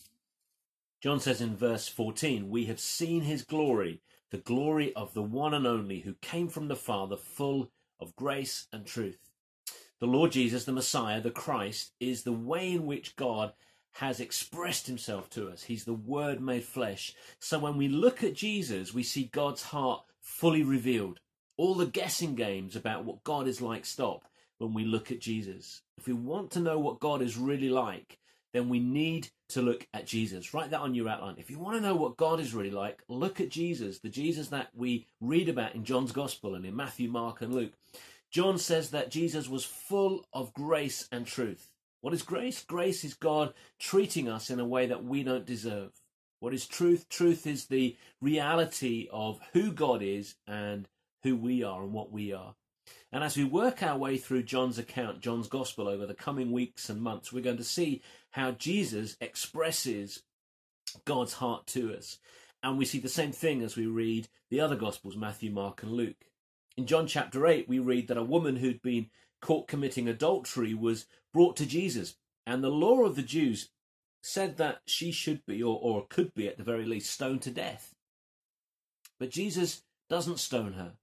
John 1.01 1.19
says 1.19 1.41
in 1.41 1.57
verse 1.57 1.89
14, 1.89 2.49
We 2.49 2.67
have 2.67 2.79
seen 2.79 3.23
his 3.23 3.43
glory, 3.43 3.99
the 4.31 4.37
glory 4.37 4.95
of 4.95 5.13
the 5.13 5.21
one 5.21 5.53
and 5.53 5.67
only 5.67 5.99
who 5.99 6.13
came 6.21 6.47
from 6.47 6.69
the 6.69 6.77
Father, 6.77 7.17
full 7.17 7.71
of 7.99 8.15
grace 8.15 8.67
and 8.71 8.85
truth. 8.85 9.19
The 9.99 10.07
Lord 10.07 10.31
Jesus, 10.31 10.63
the 10.63 10.71
Messiah, 10.71 11.19
the 11.19 11.29
Christ, 11.29 11.91
is 11.99 12.23
the 12.23 12.31
way 12.31 12.71
in 12.71 12.85
which 12.85 13.17
God 13.17 13.51
has 13.99 14.21
expressed 14.21 14.87
himself 14.87 15.29
to 15.29 15.49
us. 15.49 15.63
He's 15.63 15.83
the 15.83 15.93
Word 15.93 16.39
made 16.39 16.63
flesh. 16.63 17.13
So 17.37 17.59
when 17.59 17.75
we 17.75 17.89
look 17.89 18.23
at 18.23 18.33
Jesus, 18.33 18.93
we 18.93 19.03
see 19.03 19.25
God's 19.25 19.61
heart 19.61 20.05
fully 20.21 20.63
revealed. 20.63 21.19
All 21.57 21.75
the 21.75 21.85
guessing 21.85 22.33
games 22.33 22.77
about 22.77 23.03
what 23.03 23.25
God 23.25 23.45
is 23.45 23.61
like 23.61 23.85
stop 23.85 24.23
when 24.57 24.73
we 24.73 24.85
look 24.85 25.11
at 25.11 25.19
Jesus. 25.19 25.81
If 25.97 26.07
we 26.07 26.13
want 26.13 26.51
to 26.51 26.61
know 26.61 26.79
what 26.79 27.01
God 27.01 27.21
is 27.21 27.35
really 27.35 27.67
like, 27.67 28.19
then 28.53 28.69
we 28.69 28.79
need 28.79 29.31
to 29.49 29.61
look 29.61 29.85
at 29.93 30.07
Jesus. 30.07 30.53
Write 30.53 30.71
that 30.71 30.79
on 30.79 30.95
your 30.95 31.09
outline. 31.09 31.35
If 31.37 31.51
you 31.51 31.59
want 31.59 31.75
to 31.75 31.83
know 31.83 31.95
what 31.95 32.15
God 32.15 32.39
is 32.39 32.53
really 32.53 32.71
like, 32.71 33.03
look 33.09 33.41
at 33.41 33.49
Jesus, 33.49 33.99
the 33.99 34.07
Jesus 34.07 34.47
that 34.47 34.69
we 34.73 35.07
read 35.19 35.49
about 35.49 35.75
in 35.75 35.83
John's 35.83 36.13
Gospel 36.13 36.55
and 36.55 36.65
in 36.65 36.73
Matthew, 36.73 37.09
Mark, 37.09 37.41
and 37.41 37.53
Luke. 37.53 37.73
John 38.31 38.59
says 38.59 38.91
that 38.91 39.11
Jesus 39.11 39.49
was 39.49 39.65
full 39.65 40.25
of 40.31 40.53
grace 40.53 41.09
and 41.11 41.27
truth. 41.27 41.69
What 42.01 42.13
is 42.13 42.23
grace? 42.23 42.63
Grace 42.63 43.03
is 43.03 43.13
God 43.13 43.53
treating 43.77 44.29
us 44.29 44.49
in 44.49 44.59
a 44.59 44.65
way 44.65 44.85
that 44.87 45.03
we 45.03 45.23
don't 45.23 45.45
deserve. 45.45 45.91
What 46.39 46.53
is 46.53 46.65
truth? 46.65 47.09
Truth 47.09 47.45
is 47.45 47.65
the 47.65 47.97
reality 48.21 49.09
of 49.11 49.39
who 49.51 49.73
God 49.73 50.01
is 50.01 50.35
and 50.47 50.87
who 51.23 51.35
we 51.35 51.63
are 51.63 51.83
and 51.83 51.91
what 51.91 52.11
we 52.11 52.31
are. 52.31 52.55
And 53.11 53.23
as 53.23 53.35
we 53.35 53.43
work 53.43 53.83
our 53.83 53.97
way 53.97 54.17
through 54.17 54.43
John's 54.43 54.77
account, 54.77 55.19
John's 55.19 55.47
gospel 55.47 55.87
over 55.87 56.05
the 56.05 56.13
coming 56.13 56.51
weeks 56.51 56.89
and 56.89 57.01
months, 57.01 57.33
we're 57.33 57.43
going 57.43 57.57
to 57.57 57.63
see 57.63 58.01
how 58.31 58.51
Jesus 58.51 59.17
expresses 59.19 60.23
God's 61.05 61.33
heart 61.33 61.67
to 61.67 61.93
us. 61.93 62.19
And 62.63 62.77
we 62.77 62.85
see 62.85 62.99
the 62.99 63.09
same 63.09 63.31
thing 63.31 63.61
as 63.61 63.75
we 63.75 63.87
read 63.87 64.29
the 64.49 64.61
other 64.61 64.75
gospels, 64.75 65.17
Matthew, 65.17 65.51
Mark, 65.51 65.83
and 65.83 65.91
Luke. 65.91 66.25
In 66.77 66.85
John 66.85 67.07
chapter 67.07 67.45
8, 67.45 67.67
we 67.67 67.79
read 67.79 68.07
that 68.07 68.17
a 68.17 68.23
woman 68.23 68.55
who'd 68.55 68.81
been 68.81 69.09
caught 69.41 69.67
committing 69.67 70.07
adultery 70.07 70.73
was 70.73 71.05
brought 71.33 71.55
to 71.57 71.65
Jesus. 71.65 72.15
And 72.45 72.63
the 72.63 72.69
law 72.69 73.03
of 73.03 73.15
the 73.15 73.21
Jews 73.21 73.69
said 74.21 74.57
that 74.57 74.81
she 74.85 75.11
should 75.11 75.45
be, 75.45 75.61
or, 75.61 75.79
or 75.81 76.05
could 76.09 76.33
be 76.33 76.47
at 76.47 76.57
the 76.57 76.63
very 76.63 76.85
least, 76.85 77.11
stoned 77.11 77.41
to 77.43 77.51
death. 77.51 77.95
But 79.19 79.31
Jesus 79.31 79.83
doesn't 80.09 80.39
stone 80.39 80.73
her. 80.73 80.93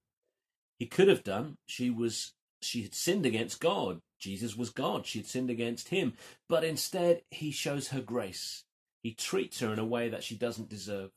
He 0.77 0.85
could 0.85 1.07
have 1.07 1.23
done. 1.23 1.57
She 1.67 1.89
was 1.89 2.33
she 2.61 2.81
had 2.83 2.95
sinned 2.95 3.25
against 3.25 3.59
God. 3.59 4.01
Jesus 4.19 4.57
was 4.57 4.71
God. 4.71 5.05
She 5.05 5.19
had 5.19 5.27
sinned 5.27 5.49
against 5.49 5.89
him. 5.89 6.13
But 6.49 6.63
instead, 6.63 7.21
he 7.29 7.51
shows 7.51 7.89
her 7.89 8.01
grace. 8.01 8.63
He 9.03 9.13
treats 9.13 9.59
her 9.59 9.71
in 9.71 9.79
a 9.79 9.85
way 9.85 10.09
that 10.09 10.23
she 10.23 10.35
doesn't 10.35 10.69
deserve. 10.69 11.11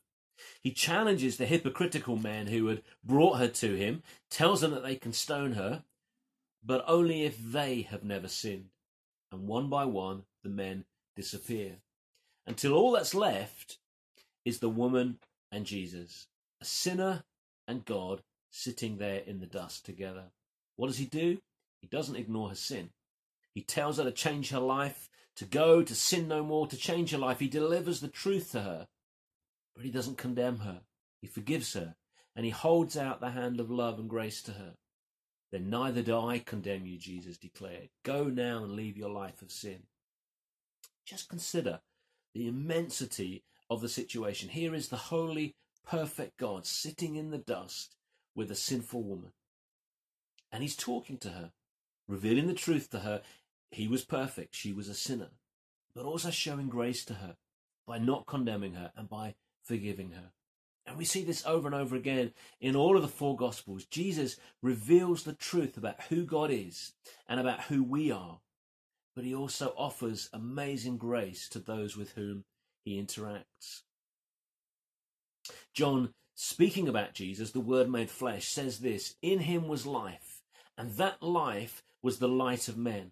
He 0.61 0.71
challenges 0.71 1.37
the 1.37 1.45
hypocritical 1.45 2.15
men 2.15 2.47
who 2.47 2.67
had 2.67 2.83
brought 3.03 3.37
her 3.37 3.47
to 3.47 3.75
him, 3.75 4.03
tells 4.29 4.61
them 4.61 4.71
that 4.71 4.83
they 4.83 4.95
can 4.95 5.13
stone 5.13 5.53
her, 5.53 5.83
but 6.63 6.83
only 6.87 7.23
if 7.23 7.37
they 7.39 7.81
have 7.83 8.03
never 8.03 8.27
sinned. 8.27 8.69
And 9.31 9.47
one 9.47 9.69
by 9.69 9.85
one, 9.85 10.23
the 10.43 10.49
men 10.49 10.85
disappear. 11.15 11.77
Until 12.45 12.73
all 12.73 12.91
that's 12.91 13.15
left 13.15 13.77
is 14.45 14.59
the 14.59 14.69
woman 14.69 15.19
and 15.51 15.65
Jesus, 15.65 16.27
a 16.61 16.65
sinner 16.65 17.23
and 17.67 17.85
God 17.85 18.21
sitting 18.49 18.97
there 18.97 19.21
in 19.25 19.39
the 19.39 19.45
dust 19.45 19.85
together. 19.85 20.25
What 20.75 20.87
does 20.87 20.97
he 20.97 21.05
do? 21.05 21.39
He 21.79 21.87
doesn't 21.87 22.15
ignore 22.15 22.49
her 22.49 22.55
sin. 22.55 22.89
He 23.53 23.61
tells 23.61 23.97
her 23.97 24.03
to 24.03 24.11
change 24.11 24.49
her 24.51 24.59
life, 24.59 25.09
to 25.35 25.45
go, 25.45 25.83
to 25.83 25.95
sin 25.95 26.27
no 26.27 26.43
more, 26.43 26.67
to 26.67 26.77
change 26.77 27.11
her 27.11 27.17
life. 27.17 27.39
He 27.39 27.47
delivers 27.47 27.99
the 27.99 28.07
truth 28.07 28.51
to 28.51 28.61
her, 28.61 28.87
but 29.75 29.85
he 29.85 29.91
doesn't 29.91 30.17
condemn 30.17 30.59
her. 30.59 30.81
He 31.21 31.27
forgives 31.27 31.73
her, 31.73 31.95
and 32.35 32.45
he 32.45 32.51
holds 32.51 32.97
out 32.97 33.19
the 33.19 33.31
hand 33.31 33.59
of 33.59 33.69
love 33.69 33.99
and 33.99 34.09
grace 34.09 34.41
to 34.43 34.53
her. 34.53 34.73
Then 35.51 35.69
neither 35.69 36.01
do 36.01 36.17
I 36.17 36.39
condemn 36.39 36.85
you, 36.85 36.97
Jesus 36.97 37.37
declared. 37.37 37.89
Go 38.03 38.25
now 38.25 38.63
and 38.63 38.71
leave 38.73 38.97
your 38.97 39.09
life 39.09 39.41
of 39.41 39.51
sin. 39.51 39.83
Just 41.05 41.27
consider 41.27 41.81
the 42.33 42.47
immensity 42.47 43.43
of 43.69 43.81
the 43.81 43.89
situation. 43.89 44.49
Here 44.49 44.73
is 44.73 44.87
the 44.87 44.97
holy, 44.97 45.55
perfect 45.85 46.37
God 46.37 46.65
sitting 46.65 47.15
in 47.15 47.31
the 47.31 47.37
dust 47.37 47.95
with 48.35 48.49
a 48.49 48.55
sinful 48.55 49.03
woman. 49.03 49.31
And 50.51 50.61
he's 50.61 50.75
talking 50.75 51.17
to 51.19 51.29
her, 51.29 51.51
revealing 52.07 52.47
the 52.47 52.53
truth 52.53 52.89
to 52.91 52.99
her. 52.99 53.21
He 53.71 53.87
was 53.87 54.03
perfect, 54.03 54.55
she 54.55 54.73
was 54.73 54.87
a 54.87 54.93
sinner, 54.93 55.29
but 55.93 56.05
also 56.05 56.29
showing 56.29 56.67
grace 56.67 57.03
to 57.05 57.15
her 57.15 57.35
by 57.87 57.97
not 57.97 58.27
condemning 58.27 58.73
her 58.73 58.91
and 58.95 59.09
by 59.09 59.35
forgiving 59.63 60.11
her. 60.11 60.31
And 60.91 60.97
we 60.97 61.05
see 61.05 61.23
this 61.23 61.45
over 61.45 61.69
and 61.69 61.75
over 61.75 61.95
again 61.95 62.33
in 62.59 62.75
all 62.75 62.97
of 62.97 63.01
the 63.01 63.07
four 63.07 63.37
Gospels. 63.37 63.85
Jesus 63.85 64.35
reveals 64.61 65.23
the 65.23 65.31
truth 65.31 65.77
about 65.77 66.01
who 66.09 66.25
God 66.25 66.51
is 66.51 66.91
and 67.29 67.39
about 67.39 67.61
who 67.61 67.81
we 67.81 68.11
are, 68.11 68.39
but 69.15 69.23
he 69.23 69.33
also 69.33 69.73
offers 69.77 70.29
amazing 70.33 70.97
grace 70.97 71.47
to 71.47 71.59
those 71.59 71.95
with 71.95 72.11
whom 72.11 72.43
he 72.83 73.01
interacts. 73.01 73.83
John 75.73 76.13
speaking 76.35 76.89
about 76.89 77.13
Jesus, 77.13 77.51
the 77.51 77.61
Word 77.61 77.89
made 77.89 78.09
flesh, 78.09 78.49
says 78.49 78.79
this 78.79 79.15
In 79.21 79.39
him 79.39 79.69
was 79.69 79.85
life, 79.85 80.41
and 80.77 80.91
that 80.95 81.23
life 81.23 81.83
was 82.03 82.19
the 82.19 82.27
light 82.27 82.67
of 82.67 82.75
men. 82.75 83.11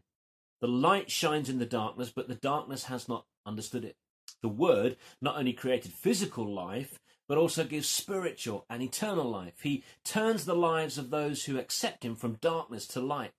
The 0.59 0.67
light 0.67 1.09
shines 1.09 1.47
in 1.49 1.59
the 1.59 1.65
darkness, 1.65 2.11
but 2.13 2.27
the 2.27 2.35
darkness 2.35 2.83
has 2.85 3.07
not 3.07 3.25
understood 3.45 3.85
it. 3.85 3.95
The 4.41 4.49
Word 4.49 4.97
not 5.21 5.37
only 5.37 5.53
created 5.53 5.93
physical 5.93 6.45
life, 6.45 6.99
but 7.29 7.37
also 7.37 7.63
gives 7.63 7.87
spiritual 7.87 8.65
and 8.71 8.81
eternal 8.81 9.29
life. 9.29 9.53
He 9.61 9.83
turns 10.03 10.43
the 10.43 10.55
lives 10.55 10.97
of 10.97 11.11
those 11.11 11.45
who 11.45 11.59
accept 11.59 12.03
Him 12.03 12.15
from 12.15 12.39
darkness 12.41 12.87
to 12.87 12.99
light. 12.99 13.31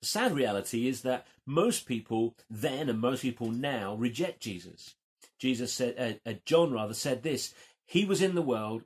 The 0.00 0.08
sad 0.08 0.34
reality 0.34 0.88
is 0.88 1.02
that 1.02 1.28
most 1.46 1.86
people 1.86 2.34
then 2.50 2.88
and 2.88 2.98
most 2.98 3.22
people 3.22 3.52
now 3.52 3.94
reject 3.94 4.40
Jesus. 4.40 4.96
Jesus 5.38 5.72
said, 5.72 6.20
uh, 6.26 6.28
uh, 6.28 6.34
John 6.44 6.72
rather 6.72 6.94
said 6.94 7.22
this, 7.22 7.54
He 7.86 8.04
was 8.04 8.20
in 8.20 8.34
the 8.34 8.42
world, 8.42 8.82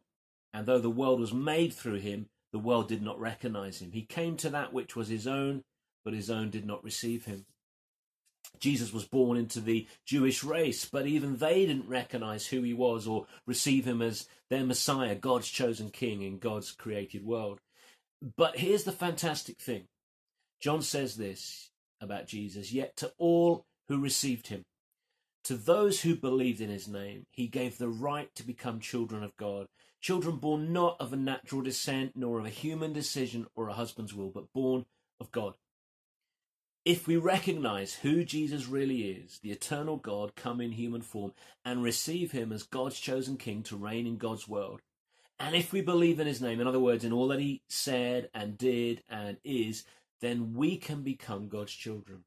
and 0.52 0.66
though 0.66 0.80
the 0.80 0.90
world 0.90 1.18
was 1.18 1.32
made 1.32 1.72
through 1.72 2.00
him, 2.00 2.28
the 2.52 2.58
world 2.58 2.88
did 2.88 3.02
not 3.02 3.18
recognize 3.18 3.80
him. 3.80 3.92
He 3.92 4.02
came 4.02 4.36
to 4.38 4.50
that 4.50 4.72
which 4.72 4.94
was 4.94 5.08
his 5.08 5.26
own, 5.26 5.64
but 6.04 6.12
his 6.12 6.30
own 6.30 6.50
did 6.50 6.66
not 6.66 6.84
receive 6.84 7.24
him. 7.24 7.46
Jesus 8.60 8.92
was 8.92 9.04
born 9.04 9.36
into 9.36 9.60
the 9.60 9.86
Jewish 10.04 10.44
race, 10.44 10.84
but 10.84 11.06
even 11.06 11.36
they 11.36 11.66
didn't 11.66 11.88
recognize 11.88 12.46
who 12.46 12.62
he 12.62 12.74
was 12.74 13.06
or 13.06 13.26
receive 13.46 13.86
him 13.86 14.02
as 14.02 14.28
their 14.50 14.64
Messiah, 14.64 15.14
God's 15.14 15.48
chosen 15.48 15.90
king 15.90 16.22
in 16.22 16.38
God's 16.38 16.72
created 16.72 17.24
world. 17.24 17.60
But 18.36 18.58
here's 18.58 18.84
the 18.84 18.92
fantastic 18.92 19.58
thing 19.58 19.84
John 20.60 20.82
says 20.82 21.16
this 21.16 21.70
about 22.00 22.26
Jesus 22.26 22.72
Yet 22.72 22.96
to 22.96 23.12
all 23.18 23.64
who 23.88 24.00
received 24.00 24.48
him, 24.48 24.62
to 25.44 25.56
those 25.56 26.00
who 26.00 26.16
believed 26.16 26.60
in 26.60 26.70
his 26.70 26.88
name, 26.88 27.24
he 27.30 27.46
gave 27.46 27.78
the 27.78 27.88
right 27.88 28.34
to 28.34 28.42
become 28.42 28.80
children 28.80 29.22
of 29.22 29.36
God 29.36 29.66
Children 30.06 30.36
born 30.36 30.72
not 30.72 31.00
of 31.00 31.12
a 31.12 31.16
natural 31.16 31.62
descent, 31.62 32.12
nor 32.14 32.38
of 32.38 32.46
a 32.46 32.50
human 32.50 32.92
decision 32.92 33.46
or 33.56 33.68
a 33.68 33.72
husband's 33.72 34.14
will, 34.14 34.28
but 34.28 34.52
born 34.52 34.86
of 35.18 35.32
God. 35.32 35.54
If 36.86 37.08
we 37.08 37.16
recognize 37.16 37.94
who 37.94 38.22
Jesus 38.24 38.68
really 38.68 39.10
is, 39.10 39.40
the 39.40 39.50
eternal 39.50 39.96
God 39.96 40.36
come 40.36 40.60
in 40.60 40.70
human 40.70 41.02
form, 41.02 41.32
and 41.64 41.82
receive 41.82 42.30
him 42.30 42.52
as 42.52 42.62
God's 42.62 43.00
chosen 43.00 43.36
king 43.36 43.64
to 43.64 43.76
reign 43.76 44.06
in 44.06 44.18
God's 44.18 44.46
world, 44.46 44.82
and 45.40 45.56
if 45.56 45.72
we 45.72 45.80
believe 45.80 46.20
in 46.20 46.28
his 46.28 46.40
name, 46.40 46.60
in 46.60 46.68
other 46.68 46.78
words, 46.78 47.02
in 47.02 47.12
all 47.12 47.26
that 47.26 47.40
he 47.40 47.60
said 47.68 48.30
and 48.32 48.56
did 48.56 49.02
and 49.08 49.38
is, 49.42 49.82
then 50.20 50.54
we 50.54 50.76
can 50.76 51.02
become 51.02 51.48
God's 51.48 51.72
children. 51.72 52.22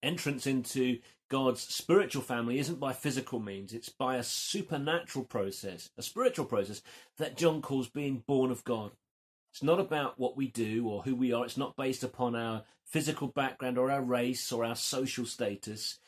Entrance 0.00 0.46
into 0.46 1.00
God's 1.28 1.62
spiritual 1.62 2.22
family 2.22 2.60
isn't 2.60 2.78
by 2.78 2.92
physical 2.92 3.40
means, 3.40 3.72
it's 3.72 3.88
by 3.88 4.14
a 4.14 4.22
supernatural 4.22 5.24
process, 5.24 5.90
a 5.98 6.02
spiritual 6.02 6.46
process 6.46 6.82
that 7.18 7.36
John 7.36 7.60
calls 7.60 7.88
being 7.88 8.22
born 8.28 8.52
of 8.52 8.62
God. 8.62 8.92
It's 9.52 9.62
not 9.62 9.80
about 9.80 10.18
what 10.18 10.36
we 10.36 10.48
do 10.48 10.88
or 10.88 11.02
who 11.02 11.14
we 11.14 11.32
are, 11.32 11.44
it's 11.44 11.58
not 11.58 11.76
based 11.76 12.02
upon 12.02 12.34
our 12.34 12.62
physical 12.86 13.28
background 13.28 13.76
or 13.76 13.90
our 13.90 14.02
race 14.02 14.50
or 14.50 14.64
our 14.64 14.74
social 14.74 15.26
status. 15.26 15.98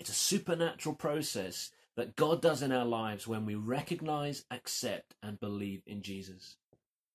It's 0.00 0.10
a 0.10 0.14
supernatural 0.14 0.94
process 0.94 1.70
that 1.96 2.16
God 2.16 2.40
does 2.40 2.62
in 2.62 2.72
our 2.72 2.86
lives 2.86 3.28
when 3.28 3.44
we 3.44 3.54
recognize, 3.54 4.44
accept, 4.50 5.14
and 5.22 5.38
believe 5.38 5.82
in 5.86 6.00
Jesus. 6.00 6.56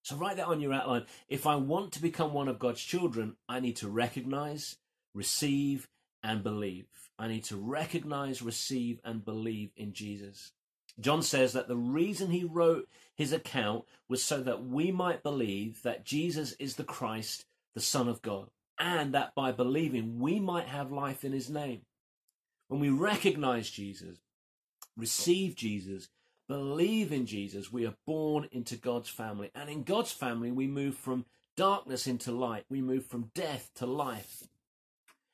So 0.04 0.16
write 0.16 0.38
that 0.38 0.48
on 0.48 0.62
your 0.62 0.74
outline. 0.74 1.06
If 1.28 1.48
I 1.48 1.56
want 1.56 1.92
to 1.94 2.02
become 2.02 2.34
one 2.34 2.48
of 2.48 2.60
God's 2.60 2.82
children, 2.82 3.36
I 3.48 3.60
need 3.60 3.78
to 3.78 3.90
recognize, 3.90 4.78
receive, 5.14 5.88
and 6.24 6.44
believe. 6.44 6.86
I 7.18 7.28
need 7.28 7.46
to 7.46 7.58
recognize, 7.58 8.42
receive, 8.42 9.00
and 9.04 9.26
believe 9.26 9.72
in 9.76 9.94
Jesus. 9.94 10.52
John 11.00 11.22
says 11.22 11.54
that 11.54 11.68
the 11.68 11.78
reason 11.78 12.32
he 12.32 12.44
wrote 12.44 12.88
his 13.16 13.32
account 13.32 13.86
was 14.08 14.24
so 14.24 14.42
that 14.42 14.66
we 14.66 14.92
might 14.92 15.24
believe 15.24 15.82
that 15.84 16.06
Jesus 16.06 16.54
is 16.54 16.76
the 16.76 16.84
Christ, 16.84 17.46
the 17.76 17.82
Son 17.82 18.08
of 18.08 18.22
God, 18.22 18.50
and 18.80 19.14
that 19.14 19.36
by 19.36 19.52
believing 19.52 20.20
we 20.20 20.40
might 20.40 20.68
have 20.68 20.92
life 20.92 21.24
in 21.24 21.32
his 21.32 21.50
name. 21.50 21.82
When 22.68 22.80
we 22.80 22.90
recognize 22.90 23.70
Jesus, 23.70 24.20
receive 24.96 25.56
Jesus, 25.56 26.10
believe 26.48 27.12
in 27.12 27.26
Jesus, 27.26 27.72
we 27.72 27.86
are 27.86 27.96
born 28.06 28.48
into 28.52 28.76
God's 28.76 29.10
family. 29.10 29.52
And 29.54 29.70
in 29.70 29.84
God's 29.84 30.12
family, 30.12 30.52
we 30.52 30.68
move 30.68 30.96
from 30.96 31.26
darkness 31.58 32.08
into 32.08 32.32
light. 32.32 32.66
We 32.70 32.82
move 32.82 33.06
from 33.06 33.32
death 33.34 33.70
to 33.76 33.86
life. 33.86 34.44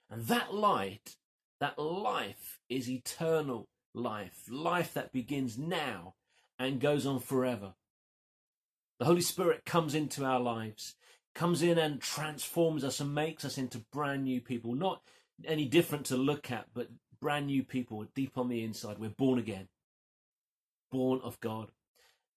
And 0.09 0.25
that 0.27 0.53
light, 0.53 1.17
that 1.59 1.77
life 1.77 2.59
is 2.69 2.89
eternal 2.89 3.67
life, 3.95 4.43
life 4.49 4.93
that 4.93 5.11
begins 5.11 5.57
now 5.57 6.15
and 6.59 6.79
goes 6.79 7.05
on 7.05 7.19
forever. 7.19 7.73
The 8.99 9.05
Holy 9.05 9.21
Spirit 9.21 9.65
comes 9.65 9.95
into 9.95 10.23
our 10.23 10.39
lives, 10.39 10.95
comes 11.33 11.61
in 11.61 11.77
and 11.77 12.01
transforms 12.01 12.83
us 12.83 12.99
and 12.99 13.13
makes 13.13 13.43
us 13.43 13.57
into 13.57 13.79
brand 13.91 14.23
new 14.23 14.41
people, 14.41 14.73
not 14.73 15.01
any 15.45 15.65
different 15.65 16.05
to 16.07 16.17
look 16.17 16.51
at, 16.51 16.67
but 16.73 16.89
brand 17.19 17.47
new 17.47 17.63
people 17.63 18.05
deep 18.13 18.37
on 18.37 18.49
the 18.49 18.63
inside. 18.63 18.99
We're 18.99 19.09
born 19.09 19.39
again, 19.39 19.67
born 20.91 21.19
of 21.23 21.39
God. 21.39 21.71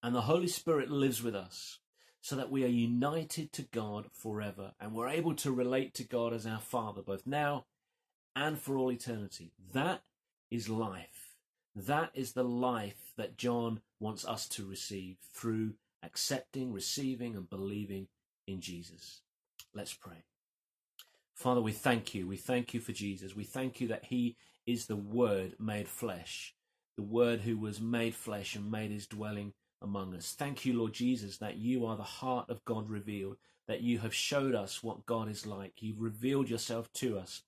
And 0.01 0.15
the 0.15 0.21
Holy 0.21 0.47
Spirit 0.47 0.89
lives 0.89 1.21
with 1.21 1.35
us 1.35 1.79
so 2.21 2.35
that 2.35 2.51
we 2.51 2.63
are 2.63 2.67
united 2.67 3.51
to 3.53 3.63
God 3.63 4.07
forever 4.11 4.73
and 4.79 4.93
we're 4.93 5.07
able 5.07 5.35
to 5.35 5.51
relate 5.51 5.93
to 5.95 6.03
God 6.03 6.33
as 6.33 6.45
our 6.45 6.59
Father, 6.59 7.01
both 7.01 7.25
now 7.25 7.65
and 8.35 8.59
for 8.59 8.77
all 8.77 8.91
eternity. 8.91 9.51
That 9.73 10.03
is 10.51 10.69
life. 10.69 11.18
That 11.87 12.11
is 12.13 12.33
the 12.33 12.43
life 12.43 13.13
that 13.15 13.37
John 13.37 13.79
wants 14.01 14.25
us 14.25 14.49
to 14.49 14.65
receive 14.65 15.15
through 15.33 15.75
accepting, 16.03 16.73
receiving, 16.73 17.37
and 17.37 17.49
believing 17.49 18.07
in 18.47 18.59
Jesus. 18.59 19.21
Let's 19.73 19.93
pray. 19.93 20.23
Father, 21.35 21.61
we 21.61 21.71
thank 21.71 22.13
you. 22.13 22.27
We 22.27 22.35
thank 22.35 22.73
you 22.73 22.81
for 22.81 22.91
Jesus. 22.91 23.33
We 23.33 23.45
thank 23.45 23.79
you 23.79 23.87
that 23.87 24.05
he 24.05 24.35
is 24.65 24.87
the 24.87 24.97
Word 24.97 25.55
made 25.57 25.87
flesh, 25.87 26.53
the 26.97 27.03
Word 27.03 27.41
who 27.41 27.57
was 27.57 27.79
made 27.79 28.13
flesh 28.13 28.55
and 28.55 28.69
made 28.69 28.91
his 28.91 29.07
dwelling 29.07 29.53
among 29.81 30.13
us. 30.13 30.35
Thank 30.37 30.65
you, 30.65 30.77
Lord 30.77 30.91
Jesus, 30.91 31.37
that 31.37 31.55
you 31.55 31.85
are 31.85 31.95
the 31.95 32.03
heart 32.03 32.49
of 32.49 32.65
God 32.65 32.89
revealed, 32.89 33.37
that 33.69 33.81
you 33.81 33.99
have 33.99 34.13
showed 34.13 34.53
us 34.53 34.83
what 34.83 35.05
God 35.05 35.29
is 35.29 35.45
like. 35.45 35.81
You've 35.81 36.01
revealed 36.01 36.49
yourself 36.49 36.91
to 36.95 37.17
us 37.17 37.43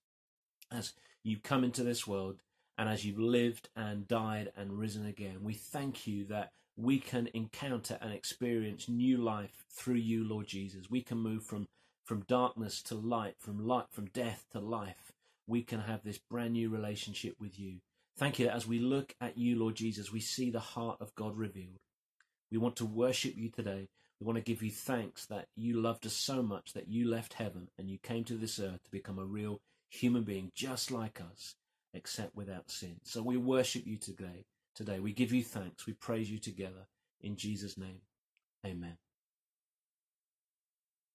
as 0.72 0.94
you've 1.22 1.44
come 1.44 1.65
into 1.65 1.84
this 1.84 2.08
world 2.08 2.38
and 2.82 2.89
as 2.89 3.06
you've 3.06 3.20
lived 3.20 3.70
and 3.76 4.08
died 4.08 4.52
and 4.58 4.74
risen 4.74 5.06
again. 5.06 5.44
We 5.44 5.54
thank 5.54 6.08
you 6.08 6.26
that 6.26 6.50
we 6.76 6.98
can 6.98 7.30
encounter 7.36 8.00
and 8.02 8.12
experience 8.12 8.89
new 8.89 9.17
life 9.17 9.65
through 9.70 9.98
you, 9.98 10.28
Lord 10.28 10.48
Jesus. 10.48 10.89
We 10.89 11.04
can 11.04 11.20
move 11.20 11.46
from 11.46 11.67
from 12.04 12.22
darkness 12.28 12.82
to 12.82 12.96
light, 12.96 13.36
from 13.38 13.67
light 13.67 13.86
from 13.91 14.08
death 14.08 14.48
to 14.54 14.60
life. 14.60 15.13
We 15.46 15.62
can 15.62 15.82
have 15.82 16.04
this 16.04 16.17
brand 16.17 16.54
new 16.54 16.72
relationship 16.72 17.36
with 17.39 17.60
you. 17.60 17.82
Thank 18.17 18.39
you 18.39 18.48
that 18.48 18.56
as 18.56 18.65
we 18.65 18.80
look 18.80 19.13
at 19.22 19.38
you, 19.38 19.60
Lord 19.60 19.76
Jesus, 19.76 20.12
we 20.12 20.20
see 20.20 20.50
the 20.50 20.60
heart 20.60 20.98
of 21.00 21.13
God 21.13 21.38
revealed. 21.38 21.78
We 22.52 22.58
want 22.58 22.78
to 22.78 22.86
worship 22.86 23.38
you 23.38 23.50
today. 23.50 23.89
We 24.20 24.26
want 24.26 24.38
to 24.38 24.44
give 24.44 24.63
you 24.63 24.72
thanks 24.72 25.28
that 25.28 25.50
you 25.56 25.80
loved 25.80 26.08
us 26.08 26.13
so 26.13 26.41
much 26.41 26.74
that 26.74 26.89
you 26.89 27.08
left 27.08 27.34
heaven 27.34 27.70
and 27.78 27.91
you 27.91 28.00
came 28.00 28.24
to 28.24 28.38
this 28.38 28.60
earth 28.60 28.84
to 28.86 28.91
become 28.91 29.20
a 29.20 29.26
real 29.26 29.62
human 29.91 30.24
being 30.24 30.52
just 30.56 30.89
like 30.89 31.22
us, 31.22 31.54
except 31.94 32.36
without 32.36 32.72
sin. 32.72 32.98
So 33.04 33.22
we 33.22 33.38
worship 33.38 33.86
you 33.86 33.98
today. 33.98 34.46
Today 34.76 35.00
we 35.00 35.14
give 35.14 35.34
you 35.34 35.44
thanks. 35.44 35.86
We 35.86 35.94
praise 35.94 36.30
you 36.32 36.40
together 36.40 36.88
in 37.22 37.36
Jesus' 37.36 37.78
name. 37.78 38.02
Amen. 38.66 38.98